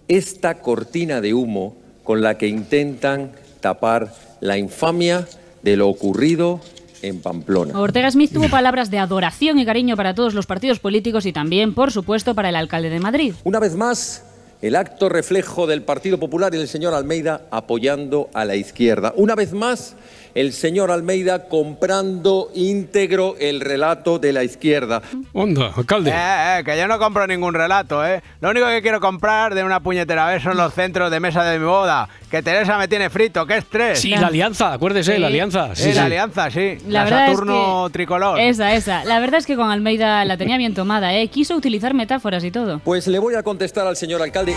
[0.09, 5.29] Esta cortina de humo con la que intentan tapar la infamia
[5.63, 6.61] de lo ocurrido
[7.03, 7.79] en Pamplona.
[7.79, 11.75] Ortega Smith tuvo palabras de adoración y cariño para todos los partidos políticos y también,
[11.75, 13.35] por supuesto, para el alcalde de Madrid.
[13.45, 14.25] Una vez más,
[14.63, 19.13] el acto reflejo del Partido Popular y el señor Almeida apoyando a la izquierda.
[19.17, 19.97] Una vez más,
[20.35, 25.01] el señor Almeida comprando íntegro el relato de la izquierda.
[25.33, 26.11] Onda, alcalde.
[26.11, 26.15] Eh,
[26.59, 28.21] eh, que yo no compro ningún relato, ¿eh?
[28.41, 31.59] Lo único que quiero comprar de una puñetera vez son los centros de mesa de
[31.59, 32.09] mi boda.
[32.31, 34.01] Que Teresa me tiene frito, qué estrés.
[34.01, 35.21] Sí, la alianza, acuérdese, Sí.
[35.21, 35.75] la alianza.
[35.77, 35.95] Sí, Sí, sí.
[35.95, 36.79] la alianza, sí.
[36.89, 38.41] La La, verdad es Saturno que- tricolor.
[38.41, 39.05] Esa, esa.
[39.05, 41.29] La verdad es que con Almeida la tenía bien tomada, ¿eh?
[41.29, 42.81] Quiso utilizar metáforas y todo.
[42.81, 44.55] Pues le voy a contestar al señor alcalde.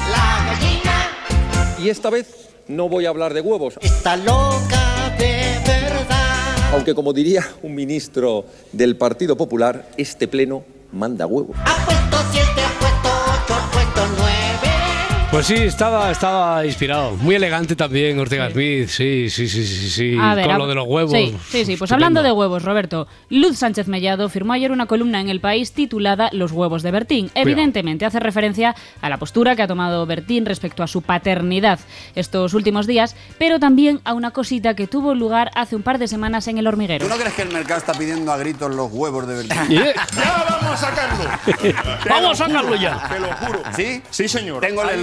[1.79, 3.75] Y esta vez no voy a hablar de huevos.
[3.81, 5.56] Está loca de.
[6.73, 11.25] Aunque como diría un ministro del Partido Popular, este pleno manda
[12.31, 12.61] siete,
[15.29, 17.11] Pues sí, estaba, estaba inspirado.
[17.17, 18.87] Muy elegante también, Ortega Smith.
[18.87, 20.15] Sí, sí, sí, sí, sí.
[20.15, 21.11] Ver, Con lo de los huevos.
[21.11, 21.75] Sí, sí, sí.
[21.75, 25.73] Pues hablando de huevos, Roberto, Luz Sánchez Mellado firmó ayer una columna en El País
[25.73, 27.29] titulada Los huevos de Bertín.
[27.35, 31.79] Evidentemente hace referencia a la postura que ha tomado Bertín respecto a su paternidad
[32.15, 36.07] estos últimos días, pero también a una cosita que tuvo lugar hace un par de
[36.07, 37.05] semanas en El Hormiguero.
[37.05, 39.57] ¿Tú no crees que el mercado está pidiendo a gritos los huevos de verdad?
[39.67, 39.93] Yeah.
[40.15, 41.25] ¡Ya vamos a sacarlo!
[42.09, 43.09] Vamos a sacarlo ya.
[43.09, 43.59] Te lo juro.
[43.75, 44.01] ¿Sí?
[44.09, 44.61] Sí, señor.
[44.61, 44.95] Tengo el Ahí-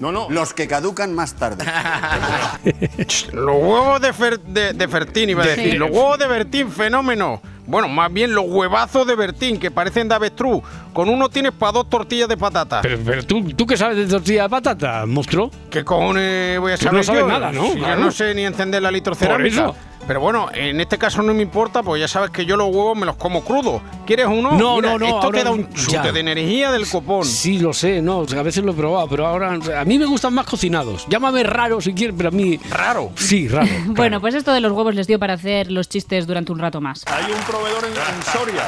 [0.00, 0.28] No, no.
[0.30, 1.64] Los que caducan más tarde.
[3.32, 5.78] Los huevos de, Fer- de, de Fertín, iba a De- decir.
[5.78, 7.40] Los huevos de Bertín, fenómeno.
[7.66, 10.62] Bueno, más bien los huevazos de Bertín, que parecen de avestruz.
[10.92, 12.80] Con uno tienes para dos tortillas de patata.
[12.82, 15.50] Pero, pero tú, ¿tú qué sabes de tortilla de patata, monstruo?
[15.70, 17.28] ¿Qué cojones voy a Tú saber no sabes yo?
[17.28, 17.64] nada, ¿no?
[17.72, 17.98] Si Claro.
[17.98, 19.48] yo no sé ni encender la litrocerámica.
[19.64, 19.76] eso.
[20.06, 22.94] Pero bueno, en este caso no me importa, pues ya sabes que yo los huevos
[22.94, 23.80] me los como crudos.
[24.06, 24.52] ¿Quieres uno?
[24.52, 25.06] No, Mira, no, no.
[25.06, 25.74] Esto ahora te da un ya.
[26.02, 27.24] chute de energía del copón.
[27.24, 29.98] Sí, lo sé, no, o sea, a veces lo he probado, pero ahora a mí
[29.98, 31.06] me gustan más cocinados.
[31.08, 33.12] Llámame raro si quieres, pero a mí raro.
[33.16, 33.66] Sí, raro.
[33.86, 36.82] Bueno, pues esto de los huevos les dio para hacer los chistes durante un rato
[36.82, 37.02] más.
[37.06, 38.62] Hay un proveedor en, en Soria.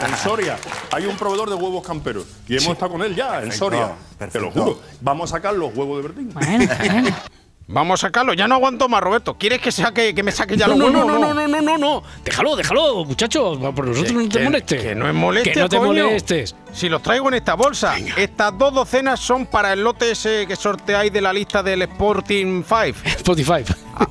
[0.08, 0.56] En Soria.
[0.92, 2.24] Hay un proveedor de huevos camperos.
[2.48, 3.92] Y hemos estado con él ya, en Perfecto, Soria.
[4.30, 4.80] Te lo juro.
[5.00, 6.34] Vamos a sacar los huevos de Bertín.
[7.72, 9.34] Vamos a sacarlo, ya no aguanto más, Roberto.
[9.38, 11.20] ¿Quieres que saque, que me saque ya No, los no, huevos?
[11.20, 12.02] no, no, no, no, no, no.
[12.24, 13.56] Déjalo, déjalo, muchacho.
[13.72, 14.82] Por nosotros no te Que- molestes.
[14.82, 16.04] Que no es molestia, Que no te coño.
[16.06, 16.56] molestes.
[16.72, 17.94] Si los traigo en esta bolsa.
[18.16, 22.64] Estas dos docenas son para el lote ese que sorteáis de la lista del Sporting
[22.64, 22.98] 5.
[23.18, 23.62] Spotify.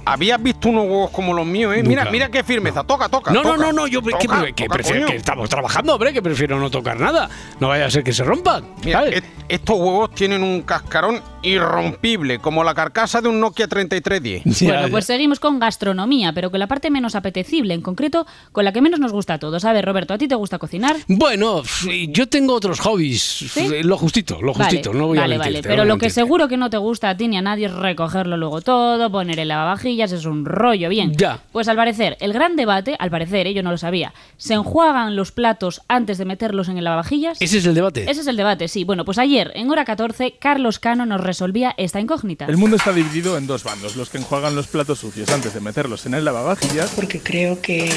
[0.06, 1.84] ¿Habías visto unos huevos como los míos, eh?
[1.84, 2.84] Mira, mira qué firmeza.
[2.84, 3.32] Toca, toca.
[3.32, 3.66] No, no, toca.
[3.66, 7.30] no, no, yo que, Toca, prefiero que estamos trabajando, hombre, que prefiero no tocar nada.
[7.60, 8.64] No vaya a ser que se rompan.
[8.84, 9.18] Mira, ¿sabes?
[9.18, 14.44] et- estos huevos tienen un cascarón irrompible, como la carcasa de un Nokia 3310.
[14.70, 18.72] Bueno, pues seguimos con gastronomía, pero con la parte menos apetecible, en concreto con la
[18.72, 19.66] que menos nos gusta a todos.
[19.66, 20.96] A ver, Roberto, ¿a ti te gusta cocinar?
[21.08, 21.64] Bueno,
[22.10, 23.42] yo tengo otros hobbies.
[23.44, 24.90] F- Lo justito, lo justito.
[24.92, 25.50] vale, no voy vale, a vale.
[25.52, 25.70] mentirte.
[25.70, 27.42] Pero no voy a lo que seguro que no te gusta a ti ni a
[27.42, 31.14] nadie es recogerlo luego todo, poner el lavavajillas, es un rollo, bien.
[31.16, 31.40] Ya.
[31.52, 33.54] Pues al parecer, el gran debate, al parecer, ¿eh?
[33.54, 37.42] yo no lo sabía, ¿se enjuagan los platos antes de meterlos en el lavavajillas?
[37.42, 38.10] Ese es el debate.
[38.10, 38.84] Ese es el debate, sí.
[38.84, 42.46] Bueno, pues ayer, en hora 14, Carlos Cano nos resolvía esta incógnita.
[42.46, 45.60] El mundo está dividido en dos bandos, los que enjuagan los platos sucios antes de
[45.60, 46.92] meterlos en el lavavajillas.
[46.96, 47.90] Porque creo que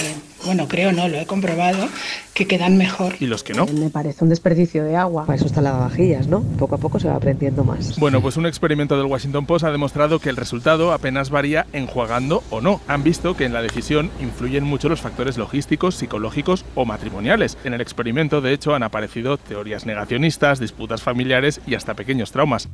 [0.45, 1.89] bueno, creo no, lo he comprobado,
[2.35, 3.15] que quedan mejor.
[3.21, 3.67] ¿Y los que no?
[3.67, 5.27] Me parece un desperdicio de agua.
[5.27, 6.43] Para eso están lavavajillas, ¿no?
[6.59, 7.99] Poco a poco se va aprendiendo más.
[7.99, 12.43] Bueno, pues un experimento del Washington Post ha demostrado que el resultado apenas varía enjuagando
[12.51, 12.81] o no.
[12.89, 17.57] Han visto que en la decisión influyen mucho los factores logísticos, psicológicos o matrimoniales.
[17.65, 22.69] En el experimento, de hecho, han aparecido teorías negacionistas, disputas familiares y hasta pequeños traumas.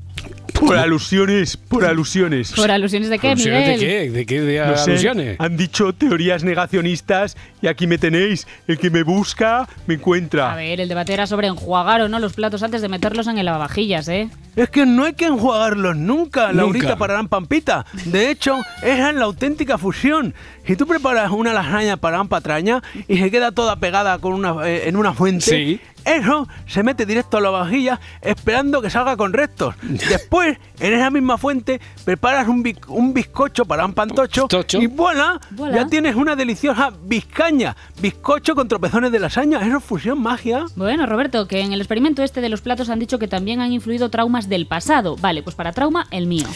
[0.58, 2.52] Por alusiones, por alusiones.
[2.52, 3.80] ¿Por alusiones de qué, ¿Alusiones Miguel?
[3.80, 4.10] de qué?
[4.10, 5.36] ¿De qué de No sé, alusiones?
[5.38, 8.46] han dicho teorías negacionistas y aquí me tenéis.
[8.66, 10.52] El que me busca, me encuentra.
[10.52, 13.38] A ver, el debate era sobre enjuagar o no los platos antes de meterlos en
[13.38, 14.28] el lavavajillas, ¿eh?
[14.56, 16.98] Es que no hay que enjuagarlos nunca, Laurita Nunca.
[16.98, 17.86] Pararán Pampita.
[18.06, 20.34] De hecho, esa es la auténtica fusión.
[20.66, 24.88] Si tú preparas una lasaña para patraña y se queda toda pegada con una, eh,
[24.88, 25.80] en una fuente, Sí.
[26.04, 29.74] Eso se mete directo a la vajilla esperando que salga con restos.
[29.82, 35.76] Después, en esa misma fuente, preparas un, un bizcocho para un pantocho y voilà, Voilà.
[35.76, 37.76] ya tienes una deliciosa bizcaña.
[38.00, 39.60] Bizcocho con tropezones de lasaña.
[39.66, 40.64] Eso es fusión magia.
[40.76, 43.72] Bueno, Roberto, que en el experimento este de los platos han dicho que también han
[43.72, 45.16] influido traumas del pasado.
[45.16, 46.46] Vale, pues para trauma, el mío.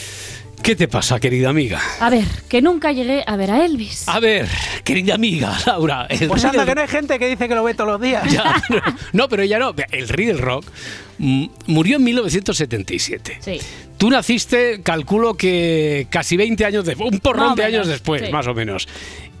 [0.63, 1.81] ¿Qué te pasa, querida amiga?
[1.99, 4.07] A ver, que nunca llegué a ver a Elvis.
[4.07, 4.47] A ver,
[4.85, 6.07] querida amiga, Laura.
[6.09, 8.01] el Pues anda, del- que no hay gente que dice que lo ve todos los
[8.01, 8.23] días.
[8.31, 8.63] Ya,
[9.11, 9.75] no, pero ella no.
[9.91, 10.65] El rey del rock
[11.17, 13.37] murió en 1977.
[13.41, 13.59] Sí.
[13.97, 18.31] Tú naciste, calculo que casi 20 años después, un porrón de años después, sí.
[18.31, 18.87] más o menos.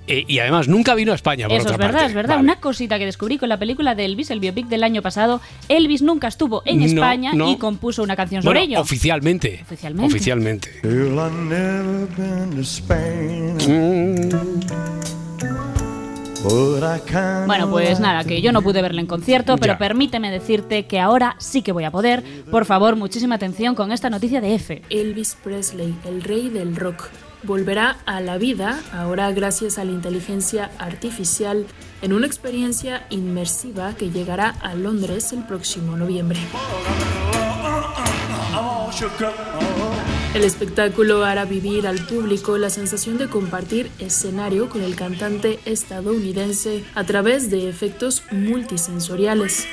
[0.05, 2.07] Eh, y además nunca vino a España, por Eso otra es verdad, parte.
[2.07, 2.35] es verdad.
[2.35, 2.43] Vale.
[2.43, 5.39] Una cosita que descubrí con la película de Elvis, el biopic del año pasado.
[5.69, 7.49] Elvis nunca estuvo en No, España no.
[7.49, 8.81] y compuso una canción Bueno, sobre ello.
[8.81, 9.61] oficialmente.
[9.63, 10.07] Oficialmente.
[10.13, 10.69] Oficialmente.
[17.47, 19.77] Bueno, pues nada, que yo no pude verle en concierto, pero Ya.
[19.77, 22.23] permíteme decirte que ahora sí que voy a poder.
[22.51, 24.81] Por favor, muchísima atención con esta noticia de F.
[24.89, 27.09] Elvis Presley, el rey del rock,
[27.43, 31.65] volverá a la vida, ahora gracias a la inteligencia artificial,
[32.01, 36.39] en una experiencia inmersiva que llegará a Londres el próximo noviembre.
[40.33, 46.83] El espectáculo hará vivir al público la sensación de compartir escenario con el cantante estadounidense
[46.95, 49.67] a través de efectos multisensoriales,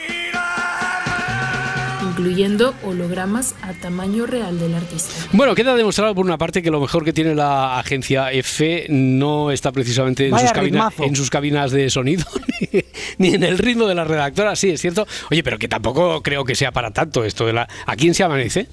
[2.21, 5.13] incluyendo hologramas a tamaño real del artista.
[5.33, 9.51] Bueno, queda demostrado por una parte que lo mejor que tiene la agencia F no
[9.51, 12.25] está precisamente en, sus, cabina- en sus cabinas de sonido
[12.73, 12.83] ni,
[13.29, 15.07] ni en el ritmo de la redactora, sí, es cierto.
[15.31, 17.69] Oye, pero que tampoco creo que sea para tanto esto de la...
[17.87, 18.67] ¿A quién se amanece?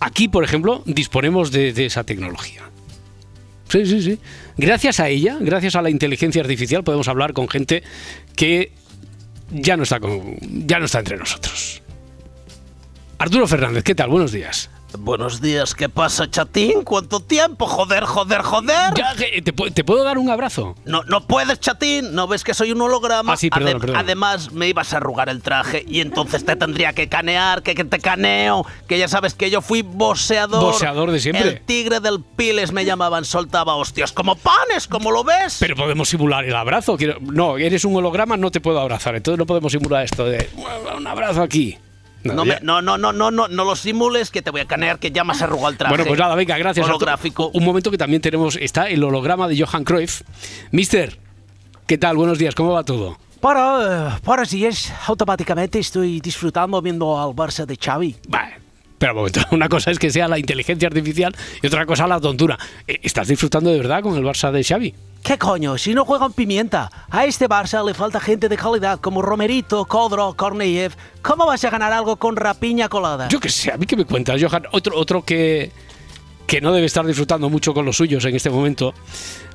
[0.00, 2.62] Aquí, por ejemplo, disponemos de, de esa tecnología.
[3.68, 4.18] Sí, sí, sí.
[4.56, 7.82] Gracias a ella, gracias a la inteligencia artificial, podemos hablar con gente
[8.36, 8.72] que
[9.50, 10.36] ya no está, con,
[10.66, 11.75] ya no está entre nosotros.
[13.18, 14.10] Arturo Fernández, ¿qué tal?
[14.10, 14.70] Buenos días.
[14.98, 16.82] Buenos días, ¿qué pasa, chatín?
[16.82, 17.66] ¿Cuánto tiempo?
[17.66, 18.94] Joder, joder, joder.
[18.94, 20.74] Ya, que- ¿te, pu- te puedo dar un abrazo?
[20.84, 22.14] No, no puedes, chatín.
[22.14, 23.32] ¿No ves que soy un holograma?
[23.32, 23.98] Ah, sí, perdona, Adem- perdona.
[24.00, 27.84] Además, me ibas a arrugar el traje y entonces te tendría que canear, que, que
[27.84, 30.60] te caneo, que ya sabes que yo fui boxeador.
[30.62, 31.48] Boxeador de siempre.
[31.48, 35.56] El tigre del Piles me llamaban, soltaba hostias como panes, como lo ves.
[35.60, 36.96] Pero podemos simular el abrazo.
[36.96, 39.14] Quiero- no, eres un holograma, no te puedo abrazar.
[39.16, 40.48] Entonces no podemos simular esto de
[40.96, 41.76] un abrazo aquí.
[42.34, 44.98] No, me- no, no, no, no, no, no lo simules, que te voy a canear,
[44.98, 45.90] que ya me has arrugado el traje.
[45.92, 46.86] Bueno, pues nada, venga, gracias.
[46.86, 47.50] Holográfico.
[47.54, 50.22] Un momento que también tenemos, está el holograma de Johan Cruyff.
[50.70, 51.18] Mister,
[51.86, 52.16] ¿qué tal?
[52.16, 53.18] Buenos días, ¿cómo va todo?
[53.40, 58.16] Para, para si es automáticamente estoy disfrutando viendo al Barça de Xavi.
[58.28, 58.65] Vale.
[58.98, 62.58] Pero momento, una cosa es que sea la inteligencia artificial y otra cosa la tontura.
[62.86, 64.94] Eh, ¿Estás disfrutando de verdad con el Barça de Xavi?
[65.22, 65.76] ¿Qué coño?
[65.76, 66.88] Si no juegan pimienta.
[67.10, 70.92] A este Barça le falta gente de calidad como Romerito, Codro, Korneyev.
[71.20, 73.26] ¿Cómo vas a ganar algo con rapiña colada?
[73.28, 74.66] Yo qué sé, a mí que me cuentas, Johan.
[74.70, 75.72] Otro, otro que,
[76.46, 78.94] que no debe estar disfrutando mucho con los suyos en este momento.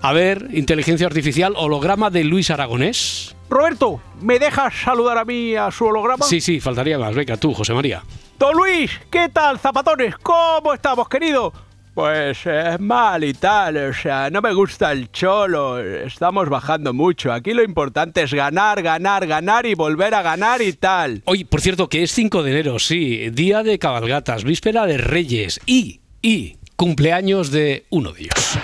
[0.01, 3.35] A ver, inteligencia artificial, holograma de Luis Aragonés.
[3.49, 6.25] Roberto, ¿me dejas saludar a mí a su holograma?
[6.25, 7.15] Sí, sí, faltaría más.
[7.15, 8.03] Venga, tú, José María.
[8.41, 10.15] Don Luis, ¿qué tal, zapatones?
[10.17, 11.53] ¿Cómo estamos, querido?
[11.93, 17.31] Pues es mal y tal, o sea, no me gusta el cholo, estamos bajando mucho.
[17.31, 21.21] Aquí lo importante es ganar, ganar, ganar y volver a ganar y tal.
[21.25, 25.59] Oye, por cierto, que es 5 de enero, sí, día de cabalgatas, víspera de Reyes
[25.67, 28.57] y, y cumpleaños de uno de ellos.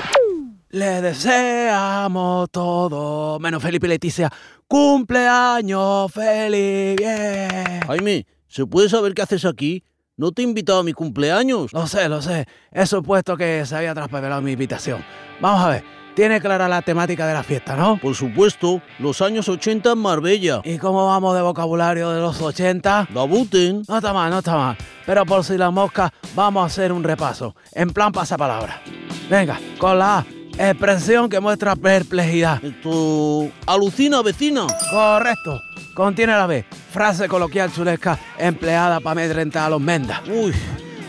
[0.71, 4.31] Le deseamos todo, menos Felipe y Leticia.
[4.67, 7.81] Cumpleaños feliz, bien.
[7.85, 9.83] Jaime, ¿se puede saber qué haces aquí?
[10.15, 11.71] ¿No te he invitado a mi cumpleaños?
[11.73, 12.47] Lo sé, lo sé.
[12.71, 15.03] He supuesto que se había traspapelado mi invitación.
[15.39, 15.83] Vamos a ver,
[16.15, 17.97] tiene clara la temática de la fiesta, ¿no?
[17.97, 20.61] Por supuesto, los años 80 en Marbella.
[20.63, 23.09] ¿Y cómo vamos de vocabulario de los 80?
[23.13, 23.83] Dabuten.
[23.87, 24.77] No está mal, no está mal.
[25.05, 27.55] Pero por si la mosca, vamos a hacer un repaso.
[27.71, 28.81] En plan pasapalabra.
[29.29, 30.36] Venga, con la A.
[30.57, 32.63] expresión que muestra perplejidad.
[32.63, 33.49] Esto...
[33.65, 34.67] alucina, vecina.
[34.91, 35.61] Correcto.
[35.93, 36.65] Contiene la B.
[36.91, 40.21] Frase coloquial chulesca empleada para amedrentar a los mendas.
[40.27, 40.53] Uy,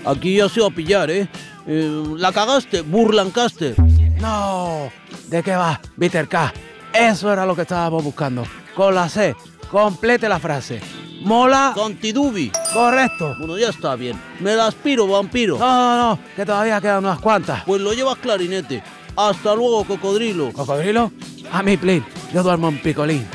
[0.04, 1.28] aquí ya se va a pillar, ¿eh?
[1.66, 3.74] Eh, la cagaste, Burlancaster.
[4.20, 4.90] No,
[5.28, 6.52] ¿de qué va, Peter K?
[6.92, 8.44] Eso era lo que estábamos buscando.
[8.74, 9.36] Con la C,
[9.70, 10.80] complete la frase.
[11.22, 11.72] Mola.
[11.74, 12.50] Contidubi.
[12.72, 13.34] Correcto.
[13.38, 14.18] Bueno, ya está bien.
[14.40, 15.58] Me la aspiro, vampiro.
[15.58, 17.64] No, no, no, que todavía quedan unas cuantas.
[17.64, 18.82] Pues lo llevas clarinete.
[19.18, 20.52] Hasta luego, cocodrilo.
[20.52, 21.10] ¿Cocodrilo?
[21.50, 22.04] A mí, plin.
[22.32, 23.26] Yo duermo en picolín.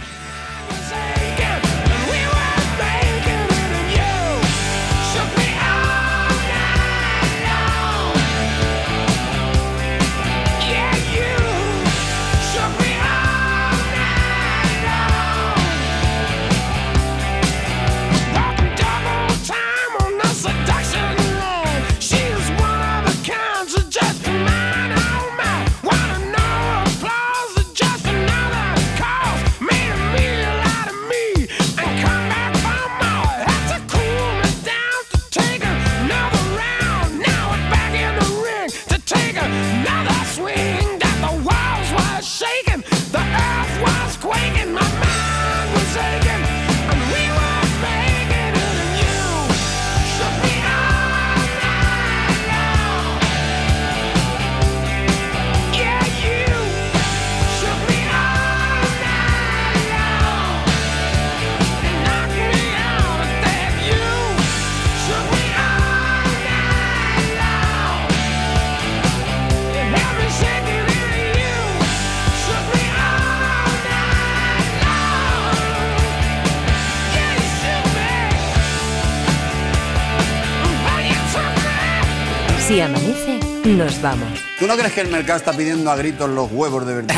[83.63, 84.39] Nos vamos.
[84.59, 87.15] ¿Tú no crees que el mercado está pidiendo a gritos los huevos de verdad?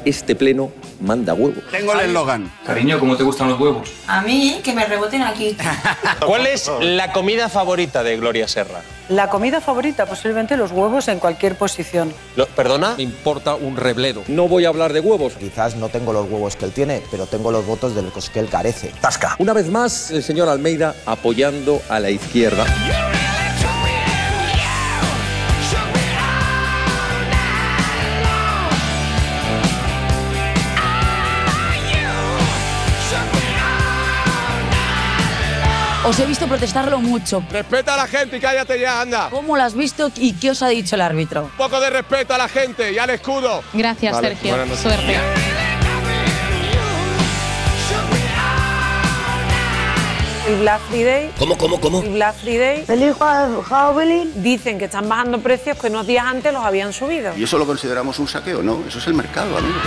[0.04, 1.62] Este pleno manda huevos.
[1.70, 2.50] Tengo el eslogan.
[2.66, 3.88] Cariño, ¿cómo te gustan los huevos?
[4.08, 5.56] A mí, que me reboten aquí.
[6.26, 8.80] ¿Cuál es la comida favorita de Gloria Serra?
[9.08, 12.12] La comida favorita, posiblemente los huevos en cualquier posición.
[12.36, 12.94] Lo- ¿Perdona?
[12.96, 14.22] Me importa un rebledo.
[14.28, 15.34] No voy a hablar de huevos.
[15.34, 18.40] Quizás no tengo los huevos que él tiene, pero tengo los votos de los que
[18.40, 18.92] él carece.
[19.00, 19.36] Tasca.
[19.38, 22.64] Una vez más, el señor Almeida apoyando a la izquierda.
[36.04, 37.44] Os he visto protestarlo mucho.
[37.48, 39.28] Respeta a la gente y cállate ya, anda.
[39.30, 41.44] ¿Cómo lo has visto y qué os ha dicho el árbitro?
[41.44, 43.62] Un poco de respeto a la gente y al escudo.
[43.72, 44.76] Gracias, Vale, Sergio.
[44.76, 45.16] Suerte.
[50.48, 51.30] El Black Friday.
[51.38, 52.02] ¿Cómo, cómo, cómo?
[52.02, 52.84] El Black Friday.
[52.84, 54.32] Feliz Halloween.
[54.42, 57.32] Dicen que están bajando precios que unos días antes los habían subido.
[57.36, 58.60] ¿Y eso lo consideramos un saqueo?
[58.60, 59.78] No, eso es el mercado, amigo.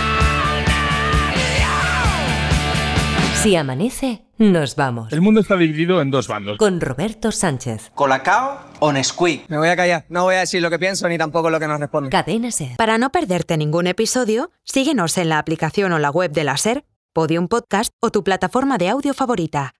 [3.46, 5.12] Si amanece, nos vamos.
[5.12, 6.58] El mundo está dividido en dos bandos.
[6.58, 7.92] Con Roberto Sánchez.
[7.94, 9.48] ¿Colacao o Nesquik?
[9.48, 10.04] Me voy a callar.
[10.08, 12.10] No voy a decir lo que pienso ni tampoco lo que nos responde.
[12.10, 12.76] Cadena Ser.
[12.76, 16.84] Para no perderte ningún episodio, síguenos en la aplicación o la web de la SER,
[17.12, 19.74] Podium Podcast o tu plataforma de audio favorita.